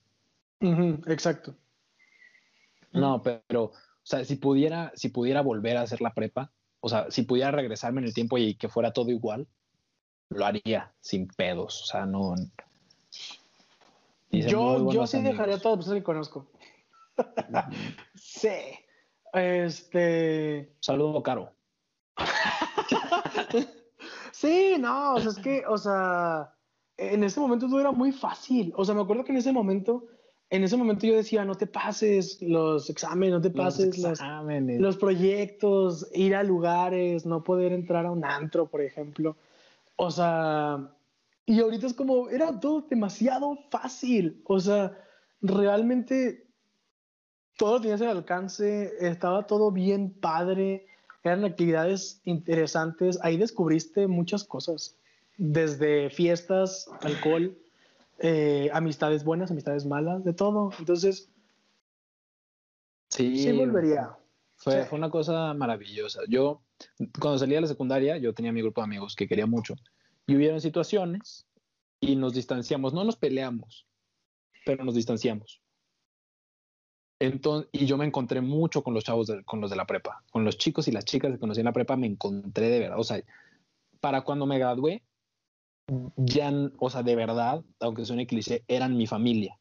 [1.07, 1.57] exacto.
[2.93, 6.53] No, pero, o sea, si pudiera, si pudiera volver a hacer la prepa,
[6.85, 9.47] o sea, si pudiera regresarme en el tiempo y que fuera todo igual,
[10.31, 12.35] lo haría sin pedos, o sea, no.
[14.31, 16.51] Yo, yo sí dejaría todo, pues que conozco.
[18.17, 18.49] sí.
[19.33, 20.75] Este.
[20.81, 21.53] Saludo caro.
[24.33, 26.53] sí, no, o sea, es que, o sea,
[26.97, 28.73] en ese momento todo era muy fácil.
[28.77, 30.09] O sea, me acuerdo que en ese momento,
[30.53, 34.21] en ese momento yo decía, no te pases los exámenes, no te pases los,
[34.79, 39.35] los, proyectos, ir a lugares, no poder entrar a un antro, por ejemplo.
[39.97, 40.91] O sea,
[41.47, 44.43] y ahorita es como, era todo demasiado fácil.
[44.45, 44.95] O sea,
[45.41, 46.47] realmente
[47.57, 50.85] todo tenías al alcance, estaba todo bien padre
[51.25, 53.19] eran actividades interesantes.
[53.23, 54.97] Ahí descubriste muchas cosas,
[55.39, 57.57] desde fiestas, alcohol,
[58.19, 60.71] eh, amistades buenas, amistades malas, de todo.
[60.79, 61.31] Entonces,
[63.09, 64.17] sí, sí volvería.
[64.57, 66.21] Fue, fue una cosa maravillosa.
[66.29, 66.63] Yo,
[67.21, 69.75] cuando salí de la secundaria, yo tenía mi grupo de amigos que quería mucho.
[70.27, 71.47] Y hubieron situaciones
[72.01, 72.95] y nos distanciamos.
[72.95, 73.87] No nos peleamos,
[74.65, 75.63] pero nos distanciamos.
[77.19, 80.45] Entonces, y yo me encontré mucho con los chavos, con los de la prepa, con
[80.45, 82.99] los chicos y las chicas que conocí en la prepa, me encontré de verdad.
[82.99, 83.23] O sea,
[84.01, 85.05] para cuando me gradué,
[86.17, 89.59] ya, o sea, de verdad, aunque suene cliché, eran mi familia.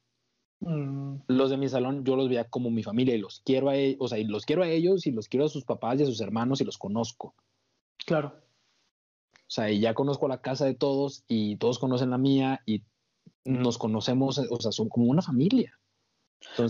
[0.59, 1.21] Mm.
[1.27, 3.97] Los de mi salón yo los veía como mi familia y los quiero a ellos,
[3.99, 6.05] o sea, y los quiero a ellos y los quiero a sus papás y a
[6.05, 7.33] sus hermanos y los conozco.
[8.05, 8.35] Claro.
[9.33, 12.83] O sea, y ya conozco la casa de todos y todos conocen la mía y
[13.43, 15.77] nos conocemos, o sea, son como una familia.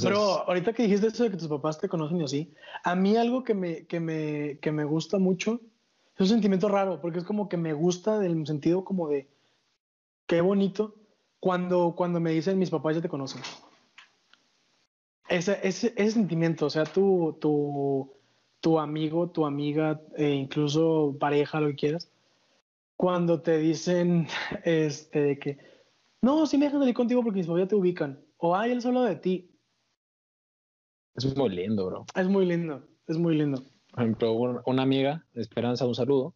[0.02, 2.54] Pero ahorita que dijiste eso de que tus papás te conocen y así,
[2.84, 5.62] a mí algo que me, que me, que me gusta mucho
[6.16, 9.28] es un sentimiento raro, porque es como que me gusta del sentido como de
[10.32, 10.96] qué bonito
[11.42, 13.42] cuando, cuando me dicen mis papás ya te conocen.
[15.28, 18.14] Ese, ese, ese sentimiento, o sea, tu, tu,
[18.62, 22.10] tu amigo, tu amiga, e incluso pareja, lo que quieras,
[22.96, 24.28] cuando te dicen
[24.64, 25.58] este, de que
[26.22, 28.82] no, sí me dejan salir contigo porque mis papás ya te ubican, o ay, él
[28.82, 29.52] solo de ti,
[31.16, 32.06] es muy lindo, bro.
[32.16, 33.62] Es muy lindo, es muy lindo.
[33.92, 36.36] Por ejemplo, una amiga, Esperanza, un saludo,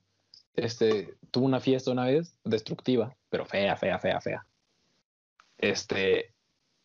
[0.56, 4.46] este, tuvo una fiesta una vez destructiva, pero fea, fea, fea, fea.
[5.58, 6.34] Este,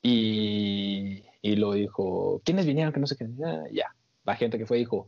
[0.03, 2.93] y, y lo dijo, ¿quiénes vinieron?
[2.93, 3.29] Que no sé qué.
[3.45, 3.95] Ah, ya,
[4.25, 5.07] la gente que fue dijo,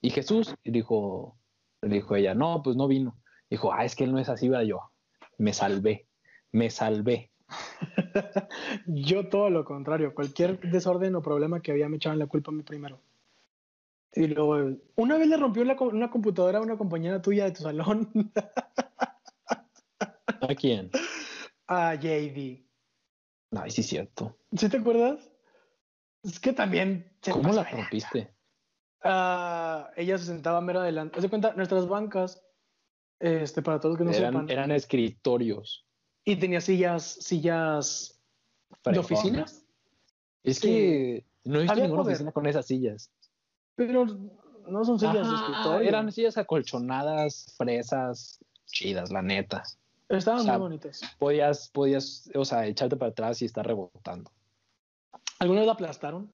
[0.00, 0.54] ¿y Jesús?
[0.62, 1.36] Y dijo,
[1.82, 3.16] dijo ella, no, pues no vino.
[3.50, 4.80] Dijo, ah, es que él no es así, va yo.
[5.38, 6.06] Me salvé,
[6.52, 7.30] me salvé.
[8.86, 12.54] yo todo lo contrario, cualquier desorden o problema que había me echaban la culpa a
[12.54, 13.00] mí primero.
[14.16, 18.10] Y luego, una vez le rompió una computadora a una compañera tuya de tu salón.
[20.40, 20.90] ¿A quién?
[21.66, 22.64] A JD.
[23.56, 24.36] Ay, sí, cierto.
[24.56, 25.30] ¿Sí te acuerdas?
[26.22, 27.10] Es que también.
[27.30, 28.32] ¿Cómo la rompiste?
[29.04, 31.20] Uh, ella se sentaba mero adelante.
[31.20, 31.52] ¿Se cuenta?
[31.54, 32.42] Nuestras bancas,
[33.18, 34.48] este, para todos que no sepan.
[34.48, 35.86] Eran escritorios.
[36.24, 38.22] Y tenía sillas, sillas
[38.84, 39.66] de oficinas.
[40.42, 43.10] Es que no he visto ninguna oficina con esas sillas.
[43.76, 44.06] Pero
[44.68, 45.88] no son sillas de escritorio.
[45.88, 49.62] Eran sillas acolchonadas, fresas, chidas, la neta.
[50.08, 51.00] Estaban muy bonitas.
[51.18, 54.30] Podías, podías, o sea, echarte para atrás y estar rebotando.
[55.38, 56.32] ¿Alguna vez la aplastaron?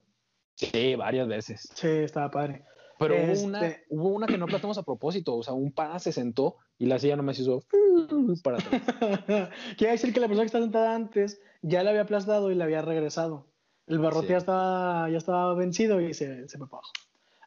[0.55, 1.69] Sí, varias veces.
[1.73, 2.65] Sí, estaba padre.
[2.99, 5.35] Pero hubo, una, este hubo una que no aplastamos a propósito.
[5.35, 7.63] O sea, un pana se sentó y la silla no me hizo
[8.43, 8.81] para atrás.
[9.77, 12.65] Quiere decir que la persona que está sentada antes ya la había aplastado y la
[12.65, 13.47] había regresado.
[13.87, 16.91] El barrote ya, estaba, ya estaba vencido y se, se para abajo.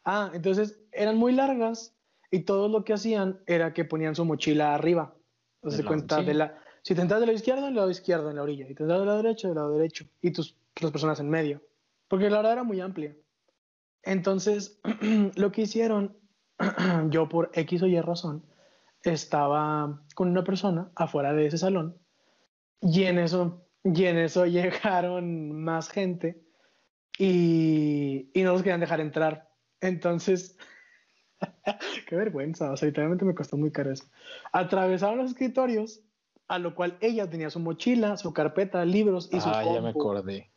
[0.05, 1.95] Ah, entonces eran muy largas
[2.31, 5.15] y todo lo que hacían era que ponían su mochila arriba.
[5.57, 6.25] Entonces, se cuenta sí.
[6.25, 6.59] de la.
[6.83, 8.69] Si te entras del lado izquierdo, del lado izquierdo, en la orilla.
[8.69, 10.05] Y te entras del lado derecho, del lado derecho.
[10.21, 11.63] Y tus las personas en medio.
[12.09, 13.17] Porque la verdad era muy amplia.
[14.03, 14.81] Entonces,
[15.37, 16.17] lo que hicieron,
[17.09, 18.45] yo por X o Y razón,
[19.03, 21.97] estaba con una persona afuera de ese salón.
[22.81, 26.43] Y en eso, y en eso llegaron más gente
[27.19, 29.54] y, y no nos querían dejar entrar.
[29.85, 30.57] Entonces,
[32.09, 34.05] qué vergüenza, o sea, literalmente me costó muy caro eso.
[34.53, 36.03] Atravesaron los escritorios,
[36.49, 39.91] a lo cual ella tenía su mochila, su carpeta, libros y su Ah, ya me
[39.91, 40.51] acordé.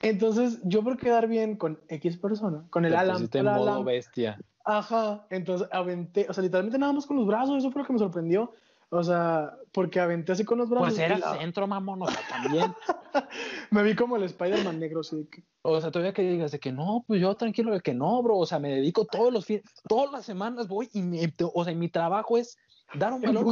[0.00, 3.84] Entonces, yo por quedar bien con X persona, con el Te Alan, en modo Alan,
[3.84, 4.40] bestia.
[4.64, 7.92] Ajá, entonces aventé, o sea, literalmente nada más con los brazos, eso fue lo que
[7.92, 8.52] me sorprendió.
[8.92, 10.88] O sea, porque aventé así con los brazos.
[10.88, 12.74] Pues era la- centro, mamón, o sea, también.
[13.70, 17.04] Me vi como el Spider-Man negro, que- O sea, todavía que digas de que no,
[17.06, 18.36] pues yo tranquilo de que no, bro.
[18.36, 21.74] O sea, me dedico todos los fines, todas las semanas voy y me, o sea,
[21.74, 22.58] mi trabajo es
[22.94, 23.46] dar un valor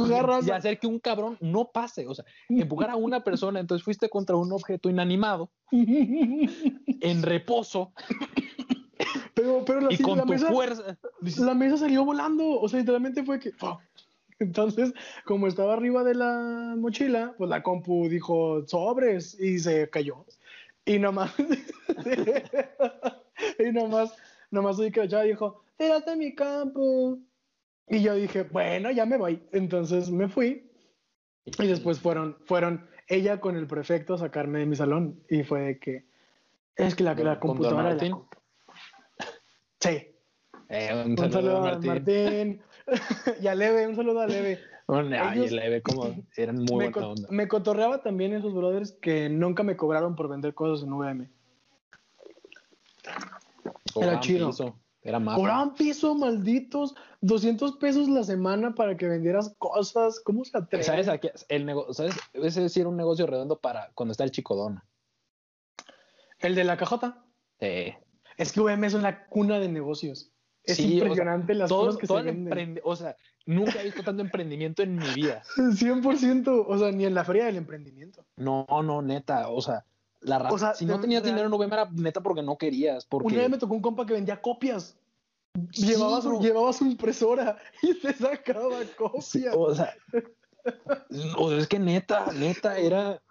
[0.45, 2.05] y, hacer que un cabrón no pase.
[2.05, 3.61] O sea, empujar a una persona.
[3.61, 7.93] Entonces fuiste contra un objeto inanimado, en reposo
[9.39, 10.97] pero, pero la, y sí, con la tu mesa, fuerza.
[11.37, 13.51] La mesa salió volando, o sea, literalmente fue que...
[13.51, 13.79] ¡fua!
[14.39, 14.93] Entonces,
[15.25, 20.25] como estaba arriba de la mochila, pues la compu dijo sobres y se cayó.
[20.85, 21.33] Y nomás,
[23.59, 24.15] y nomás,
[24.51, 27.17] nomás oí que chava dijo, tírate mi campo.
[27.87, 29.41] Y yo dije, bueno, ya me voy.
[29.51, 30.69] Entonces me fui
[31.45, 35.61] y después fueron, fueron ella con el prefecto a sacarme de mi salón y fue
[35.61, 36.05] de que,
[36.75, 37.83] es que la, ¿Con- la computadora...
[37.83, 38.11] la Martín?
[38.13, 38.37] compu".
[39.81, 40.07] Sí,
[40.69, 42.61] Eh, un un saludo, saludo a a Martín.
[43.41, 44.59] y a Leve, un saludo a Leve.
[44.87, 47.27] Bueno, ay, Ellos- le ve como eran muy me, buena co- onda.
[47.31, 51.29] me cotorreaba también esos brothers que nunca me cobraron por vender cosas en VM.
[53.93, 54.47] Cobraban chido.
[54.49, 55.35] piso, Era más.
[55.37, 60.19] Cobraban piso, malditos, 200 pesos la semana para que vendieras cosas.
[60.19, 60.85] ¿Cómo se atreven?
[60.85, 61.07] ¿Sabes?
[61.07, 62.15] Aquí, el ¿sabes?
[62.33, 64.85] Ese sí era un negocio redondo para cuando está el chicodona.
[66.39, 67.23] El de la cajota.
[67.59, 67.97] Eh,
[68.37, 70.31] Es que VM es una cuna de negocios.
[70.63, 72.79] Es Sí, o sea, impresionante las cosas que se venden.
[72.83, 75.41] o sea, nunca he visto tanto emprendimiento en mi vida.
[75.57, 78.25] 100%, o sea, ni en la feria del emprendimiento.
[78.35, 79.85] No, no, neta, o sea,
[80.21, 83.27] la raza, O sea, si no tenías dinero VM era neta porque no querías, porque
[83.27, 84.97] Una vez me tocó un compa que vendía copias.
[85.71, 86.41] Sí, Llevaba, su, bro.
[86.41, 89.25] llevaba su impresora y se sacaba copias.
[89.25, 89.93] Sí, o sea,
[91.37, 93.21] o sea, es que neta, neta era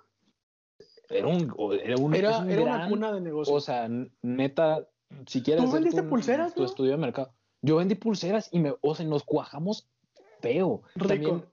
[1.10, 3.56] era un era un, era un era una cuna de negocios.
[3.56, 3.88] o sea,
[4.22, 4.86] neta,
[5.26, 6.66] si quieres ¿Tú vendiste tu- pulseras, tu no?
[6.66, 7.32] estudio de mercado.
[7.62, 9.88] Yo vendí pulseras y me, o sea, nos cuajamos
[10.40, 10.82] feo.
[10.94, 11.08] Rico.
[11.08, 11.44] También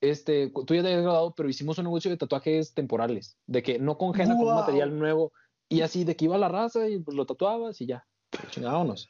[0.00, 3.78] este, tú ya te habías graduado, pero hicimos un negocio de tatuajes temporales, de que
[3.78, 5.32] no congela con material nuevo
[5.68, 8.06] y así de que iba a la raza y pues, lo tatuabas y ya.
[8.50, 9.08] Chingámonos.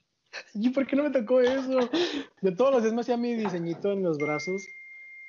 [0.55, 1.81] ¿Y por qué no me tocó eso?
[2.43, 4.69] De todos los días me hacía mi diseñito en los brazos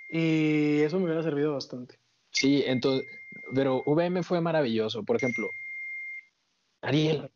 [0.09, 1.97] y eso me hubiera servido bastante.
[2.31, 3.07] Sí, entonces,
[3.53, 5.03] pero VM fue maravilloso.
[5.03, 5.49] Por ejemplo,
[6.81, 7.31] Ariel,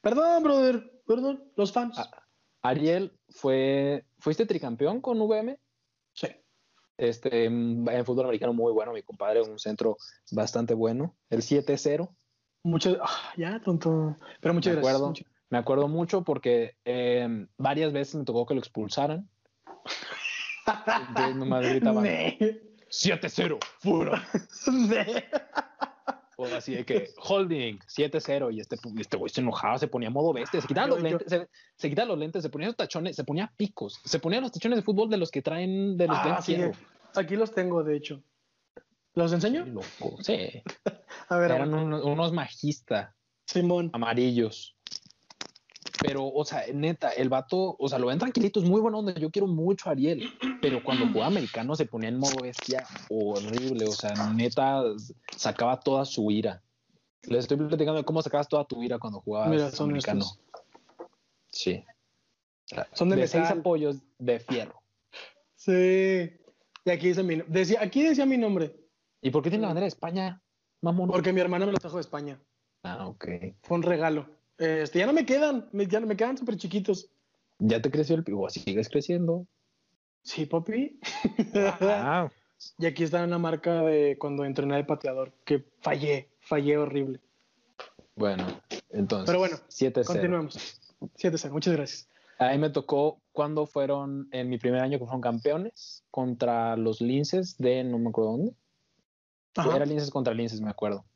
[0.00, 1.98] Perdón, brother, perdón, los fans.
[1.98, 2.10] Ah.
[2.62, 5.58] Ariel fue, ¿fuiste tricampeón con VM?
[6.14, 6.28] Sí.
[6.98, 9.96] Este, en fútbol americano muy bueno, mi compadre, un centro
[10.32, 12.14] bastante bueno, el 7-0.
[12.62, 14.16] Muchas, ah, ya, tonto.
[14.40, 14.94] Pero muchas Me gracias.
[14.96, 15.08] acuerdo.
[15.08, 19.28] muchas- Me acuerdo mucho porque eh, varias veces me tocó que lo expulsaran.
[21.08, 22.38] Entonces nomás gritaban, Ne.
[22.90, 24.22] 7-0, fuera.
[26.40, 28.54] O así de que, holding, 7-0.
[28.54, 31.48] Y este, este güey se enojaba, se ponía modo bestia, se quitaba los lentes, se,
[31.76, 34.76] se quitaba los lentes, se ponía los tachones, se ponía picos, se ponía los tachones
[34.78, 36.56] de fútbol de los que traen de los Ah, sí.
[37.14, 38.22] Aquí los tengo, de hecho.
[39.14, 39.66] ¿Los enseño?
[39.66, 40.62] Loco, sí.
[41.28, 43.14] A ver, Eran unos, unos magistas
[43.44, 43.90] Simón.
[43.92, 44.76] amarillos.
[46.02, 49.14] Pero, o sea, neta, el vato, o sea, lo ven tranquilitos, muy buena onda.
[49.14, 50.28] Yo quiero mucho a Ariel,
[50.62, 53.86] pero cuando jugaba americano se ponía en modo bestia horrible.
[53.86, 54.82] O sea, neta,
[55.36, 56.62] sacaba toda su ira.
[57.24, 60.20] Les estoy platicando de cómo sacabas toda tu ira cuando jugabas Mira, son americano.
[60.20, 60.40] estos.
[61.50, 61.84] Sí.
[62.92, 64.80] Son de de seis apoyos de fierro.
[65.54, 66.30] Sí.
[66.84, 68.80] Y aquí dice mi decía, aquí decía mi nombre,
[69.22, 70.42] ¿Y por qué tiene la bandera de España?
[70.80, 71.10] Mamón.
[71.10, 72.40] porque mi hermana me lo trajo de España.
[72.82, 73.26] Ah, ok.
[73.62, 74.26] Fue un regalo.
[74.60, 77.08] Este, ya no me quedan, me, ya no me quedan súper chiquitos.
[77.58, 79.46] Ya te creció el pico, sigues creciendo.
[80.22, 81.00] Sí, papi.
[81.54, 82.30] Ah,
[82.78, 87.20] y aquí está una marca de cuando entrené de pateador, que fallé, fallé horrible.
[88.14, 88.46] bueno,
[88.90, 89.26] entonces.
[89.26, 90.04] Pero bueno, 7-0.
[90.04, 90.78] Continuemos.
[91.16, 92.08] 7-0, muchas gracias.
[92.38, 97.56] Ahí me tocó cuando fueron en mi primer año que fueron campeones contra los Linces
[97.56, 98.54] de no me acuerdo dónde.
[99.56, 99.76] Ajá.
[99.76, 101.06] Era Linces contra Linces, me acuerdo.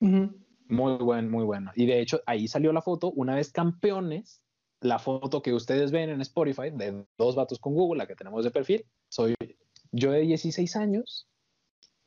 [0.00, 0.45] Ujú.
[0.68, 1.70] Muy buen, muy bueno.
[1.74, 4.42] Y de hecho, ahí salió la foto, una vez campeones,
[4.80, 8.44] la foto que ustedes ven en Spotify de dos vatos con Google, la que tenemos
[8.44, 9.34] de perfil, soy
[9.92, 11.28] yo de 16 años,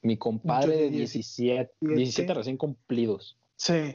[0.01, 3.37] mi compadre de 17, 17 recién cumplidos.
[3.55, 3.91] Sí.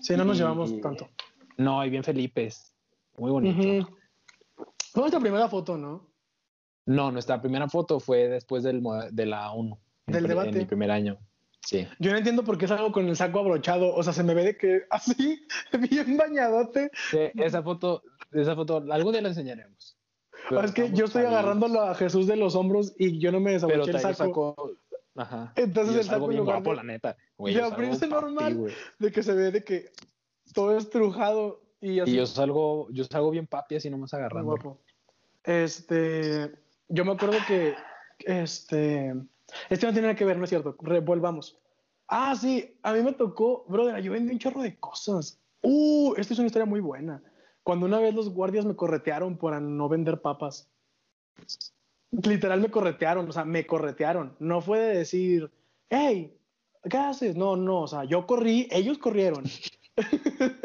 [0.00, 1.08] Sí, no nos Y- llevamos tanto.
[1.56, 2.74] No, y bien Felipes.
[3.16, 3.88] Muy bonito.
[4.92, 6.10] Fue nuestra primera foto, ¿no?
[6.86, 8.82] No, nuestra primera foto fue después del,
[9.12, 9.78] de la 1.
[10.06, 10.48] Del en, debate.
[10.50, 11.18] En mi primer año.
[11.64, 11.88] Sí.
[11.98, 13.94] Yo no entiendo por qué salgo con el saco abrochado.
[13.94, 15.46] O sea, se me ve de que así,
[15.90, 16.90] bien bañadote.
[17.10, 18.02] Sí, esa foto,
[18.32, 19.96] esa foto, algún día la enseñaremos.
[20.48, 23.52] Pero es que yo estoy agarrándolo a Jesús de los hombros y yo no me
[23.52, 24.14] desabroché el saco.
[24.14, 24.72] saco.
[25.16, 25.52] Ajá.
[25.56, 27.16] Entonces Y el saco en bien guapo, de- la neta.
[27.38, 28.74] Güey, salgo abrirse normal.
[28.98, 29.86] De que se ve de que
[30.52, 32.10] todo estrujado y así.
[32.12, 34.50] Y yo salgo, yo salgo bien papi así nomás agarrando.
[34.50, 34.80] guapo.
[35.44, 36.50] Este,
[36.88, 37.74] yo me acuerdo que,
[38.18, 39.14] este,
[39.70, 40.76] este no tiene nada que ver, no es cierto.
[40.80, 41.58] Revolvamos.
[42.08, 45.40] Ah, sí, a mí me tocó, brother, yo vendí un chorro de cosas.
[45.62, 47.22] Uh, esta es una historia muy buena.
[47.62, 50.68] Cuando una vez los guardias me corretearon por no vender papas.
[52.10, 54.36] Literal me corretearon, o sea, me corretearon.
[54.38, 55.50] No fue de decir,
[55.88, 56.36] hey,
[56.88, 57.36] ¿qué haces?
[57.36, 59.44] No, no, o sea, yo corrí, ellos corrieron.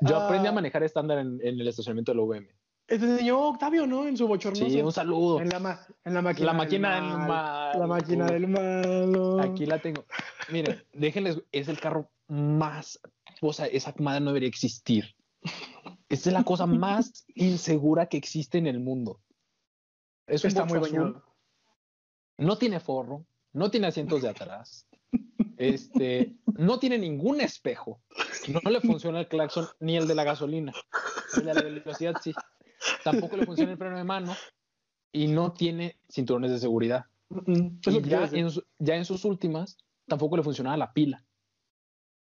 [0.00, 2.48] Yo aprendí a Ah, manejar estándar en, en el estacionamiento de la UVM.
[2.86, 4.06] Te enseñó Octavio, ¿no?
[4.06, 4.68] En su bochornoso.
[4.68, 5.40] Sí, un saludo.
[5.40, 6.46] En la, ma- en la máquina.
[6.46, 7.78] La máquina del mal.
[7.78, 9.40] La máquina del malo.
[9.40, 10.04] Aquí la tengo.
[10.52, 13.00] Miren, déjenles, es el carro más,
[13.40, 15.14] o sea, esa madre no debería existir.
[16.08, 19.20] Esta es la cosa más insegura que existe en el mundo.
[20.26, 21.22] Es un Está muy azul, bañado.
[22.38, 24.86] no tiene forro, no tiene asientos de atrás,
[25.58, 28.00] este, no tiene ningún espejo,
[28.48, 30.72] no le funciona el claxon ni el de la gasolina,
[31.36, 32.32] el de la velocidad sí,
[33.04, 34.34] tampoco le funciona el freno de mano
[35.12, 37.04] y no tiene cinturones de seguridad.
[37.28, 39.76] Mm, lo Y ya en, su- ya en sus últimas
[40.08, 41.24] tampoco le funcionaba la pila.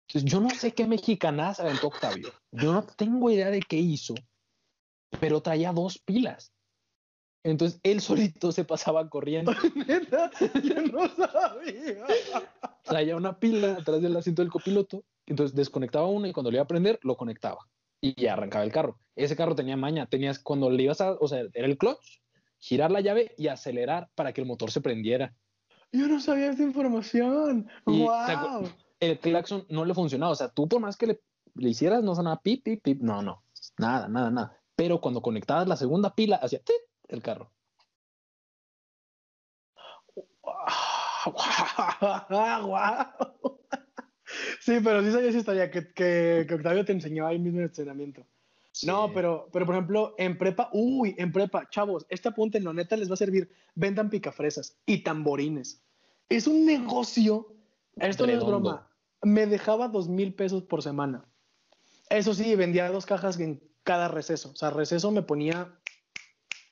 [0.08, 2.28] Entonces, yo no sé qué mexicana se aventó Octavio.
[2.52, 4.14] Yo no tengo idea de qué hizo,
[5.18, 6.52] pero traía dos pilas.
[7.42, 9.52] Entonces él solito se pasaba corriendo.
[9.74, 10.30] Neta,
[10.62, 12.06] yo no sabía.
[12.82, 15.04] Traía una pila atrás del asiento del copiloto.
[15.26, 17.66] Entonces desconectaba una y cuando le iba a prender, lo conectaba.
[18.05, 18.98] Y ya arrancaba el carro.
[19.16, 20.05] Ese carro tenía maña.
[20.05, 22.20] Tenías cuando le ibas a, o sea, era el clutch,
[22.59, 25.34] girar la llave y acelerar para que el motor se prendiera.
[25.90, 27.66] Yo no sabía esta información.
[27.86, 28.68] Y wow.
[29.00, 30.32] el claxon no le funcionaba.
[30.32, 31.22] O sea, tú por más que le,
[31.55, 33.00] le hicieras, no sonaba pip, pip, pip.
[33.00, 33.42] No, no.
[33.78, 34.61] Nada, nada, nada.
[34.76, 36.61] Pero cuando conectabas la segunda pila, hacía
[37.09, 37.50] el carro.
[42.28, 43.61] wow.
[44.61, 47.64] Sí, pero sí sabía esa historia que, que, que Octavio te enseñó ahí mismo en
[47.64, 48.24] el entrenamiento.
[48.82, 52.72] No, pero, pero por ejemplo, en prepa, uy, en prepa, chavos, este apunte en la
[52.72, 53.49] neta les va a servir.
[53.74, 55.80] Vendan picafresas y tamborines.
[56.28, 57.55] Es un negocio.
[57.97, 58.89] Esto no es broma.
[59.22, 61.24] Me dejaba dos mil pesos por semana.
[62.11, 64.51] Eso sí, vendía dos cajas en cada receso.
[64.51, 65.72] O sea, receso me ponía,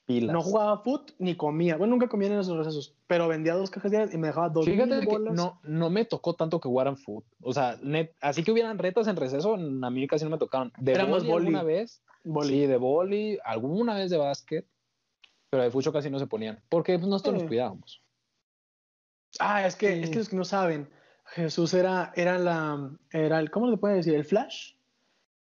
[0.04, 0.32] Pilas.
[0.32, 1.76] no jugaba foot ni comía.
[1.76, 4.64] Bueno, nunca comía en esos recesos, pero vendía dos cajas diarias y me dejaba dos
[4.64, 5.34] Fíjate mil que bolas.
[5.34, 7.24] no, no me tocó tanto que jugaran fútbol.
[7.40, 9.58] O sea, net- así que hubieran retas en receso, a
[9.90, 10.72] mí casi no me tocaron.
[10.78, 11.74] De Era más boli alguna boli.
[11.74, 12.48] vez, Boli.
[12.48, 14.66] sí, de boli, alguna vez de básquet,
[15.50, 18.02] pero de fucho casi no se ponían, porque pues, nosotros nos cuidábamos.
[19.38, 20.02] Ah, es que, Sí.
[20.02, 20.90] es que los que no saben,
[21.26, 24.14] Jesús era, era la, era el, ¿cómo le puede decir?
[24.14, 24.72] El flash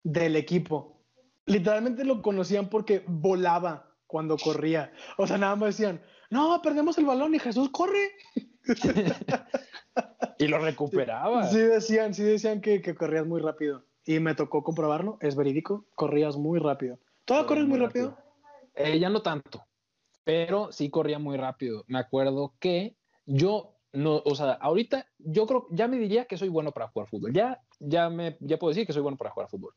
[0.05, 1.01] del equipo.
[1.47, 4.93] Literalmente lo conocían porque volaba cuando corría.
[5.17, 8.11] O sea, nada más decían, no, perdemos el balón y Jesús corre.
[10.39, 11.49] Y lo recuperaba.
[11.49, 13.85] Sí decían, sí decían que, que corrías muy rápido.
[14.07, 16.99] Y me tocó comprobarlo, es verídico, corrías muy rápido.
[17.27, 18.17] ¿Todavía corres muy rápido?
[18.75, 19.67] Eh, ya no tanto,
[20.25, 21.85] pero sí corría muy rápido.
[21.89, 22.97] Me acuerdo que
[23.27, 27.09] yo no, o sea, ahorita yo creo, ya me diría que soy bueno para jugar
[27.09, 27.33] fútbol.
[27.35, 29.75] Ya, ya me, ya puedo decir que soy bueno para jugar fútbol.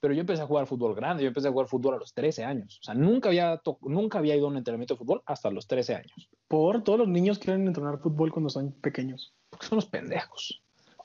[0.00, 2.44] Pero yo empecé a jugar fútbol grande, yo empecé a jugar fútbol a los 13
[2.44, 2.78] años.
[2.80, 5.94] O sea, nunca había, nunca había ido a un entrenamiento de fútbol hasta los 13
[5.94, 6.28] años.
[6.48, 9.34] Por todos los niños quieren entrenar fútbol cuando son pequeños.
[9.50, 10.62] Porque son los pendejos.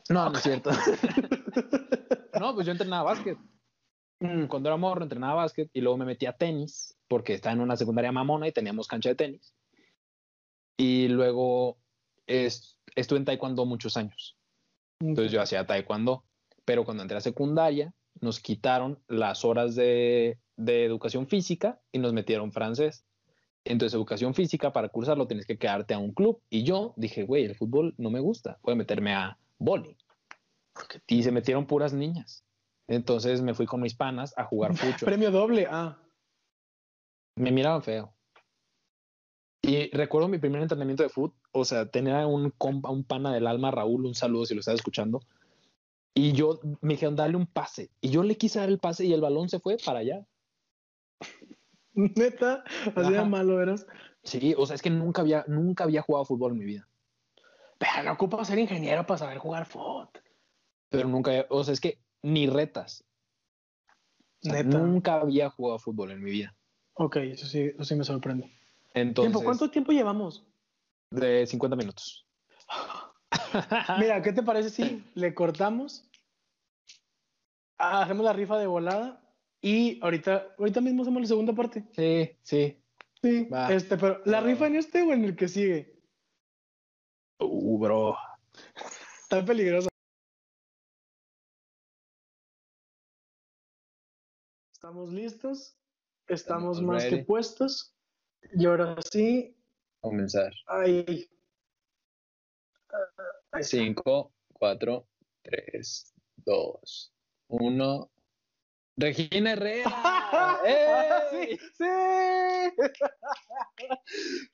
[0.09, 0.71] No, no es cierto.
[2.39, 3.37] no, pues yo entrenaba básquet.
[4.19, 7.61] Mm, Cuando era morro entrenaba básquet y luego me metí a tenis porque estaba en
[7.61, 9.53] una secundaria mamona y teníamos cancha de tenis.
[10.77, 11.77] Y luego
[12.27, 14.37] es- estuve en taekwondo muchos años.
[14.99, 16.25] Entonces yo hacía taekwondo,
[16.65, 22.13] pero cuando entré a secundaria nos quitaron las horas de, de educación física y nos
[22.13, 23.05] metieron francés.
[23.63, 26.41] Entonces educación física para cursarlo tienes que quedarte a un club.
[26.49, 29.97] Y yo dije, güey, el fútbol no me gusta, voy a meterme a boli.
[31.07, 32.43] Y se metieron puras niñas.
[32.87, 35.05] Entonces me fui con mis panas a jugar fucho.
[35.05, 35.97] Premio doble, ah.
[37.35, 38.13] me miraban feo.
[39.63, 43.45] Y recuerdo mi primer entrenamiento de fútbol, o sea, tenía un compa, un pana del
[43.45, 45.21] alma, Raúl, un saludo si lo estás escuchando.
[46.13, 47.89] Y yo me dijeron, dale un pase.
[48.01, 50.25] Y yo le quise dar el pase y el balón se fue para allá.
[51.93, 52.63] Neta,
[52.95, 53.85] así de malo eras.
[54.23, 56.87] Sí, o sea, es que nunca había, nunca había jugado fútbol en mi vida.
[57.77, 60.09] Pero no ocupa ser ingeniero para saber jugar fútbol.
[60.89, 63.03] Pero nunca, había- o sea, es que ni retas.
[64.43, 64.77] O sea, Neta.
[64.77, 66.55] Nunca había jugado fútbol en mi vida.
[66.93, 68.51] Ok, eso sí, eso sí me sorprende.
[68.93, 69.43] Entonces, ¿Tiempo?
[69.43, 70.45] ¿Cuánto tiempo llevamos?
[71.09, 72.25] de 50 minutos.
[73.99, 76.07] Mira, ¿qué te parece si le cortamos?
[77.77, 79.21] Hacemos la rifa de volada
[79.61, 81.83] y ahorita, ahorita mismo hacemos la segunda parte.
[81.95, 82.77] Sí, sí.
[83.23, 83.71] Sí, Va.
[83.71, 84.47] este, pero ¿la Va.
[84.47, 85.99] rifa en este o en el que sigue?
[87.39, 88.17] Uh, bro.
[89.23, 89.89] Está peligroso.
[94.73, 95.77] Estamos listos,
[96.27, 97.95] estamos Estamos más que puestos.
[98.53, 99.55] Y ahora sí,
[100.01, 100.51] Comenzar.
[100.67, 101.05] ahí.
[101.07, 101.29] Ahí
[102.81, 103.23] está.
[103.59, 105.07] 5, 4,
[105.43, 106.13] 3,
[106.45, 107.13] 2,
[107.49, 108.11] 1.
[108.97, 109.89] Regina Herrera.
[110.65, 111.57] ¡Ey!
[111.57, 111.83] sí, sí.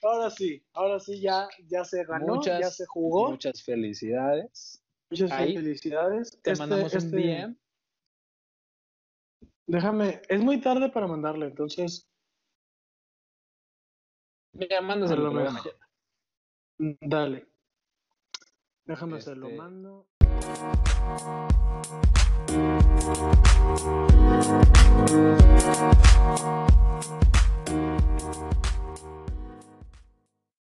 [0.04, 3.32] ahora sí, ahora sí ya, ya se ganó, Muchas, ya se jugó.
[3.32, 4.84] Muchas felicidades.
[5.10, 6.32] Muchas ahí felicidades.
[6.41, 7.56] Te Este- mandamos un este- DM.
[9.70, 12.10] Déjame, es muy tarde para mandarle, entonces
[14.54, 15.34] Mira, mándaselo.
[16.80, 17.48] Dale.
[18.88, 19.32] Déjame este...
[19.32, 20.06] se lo mando.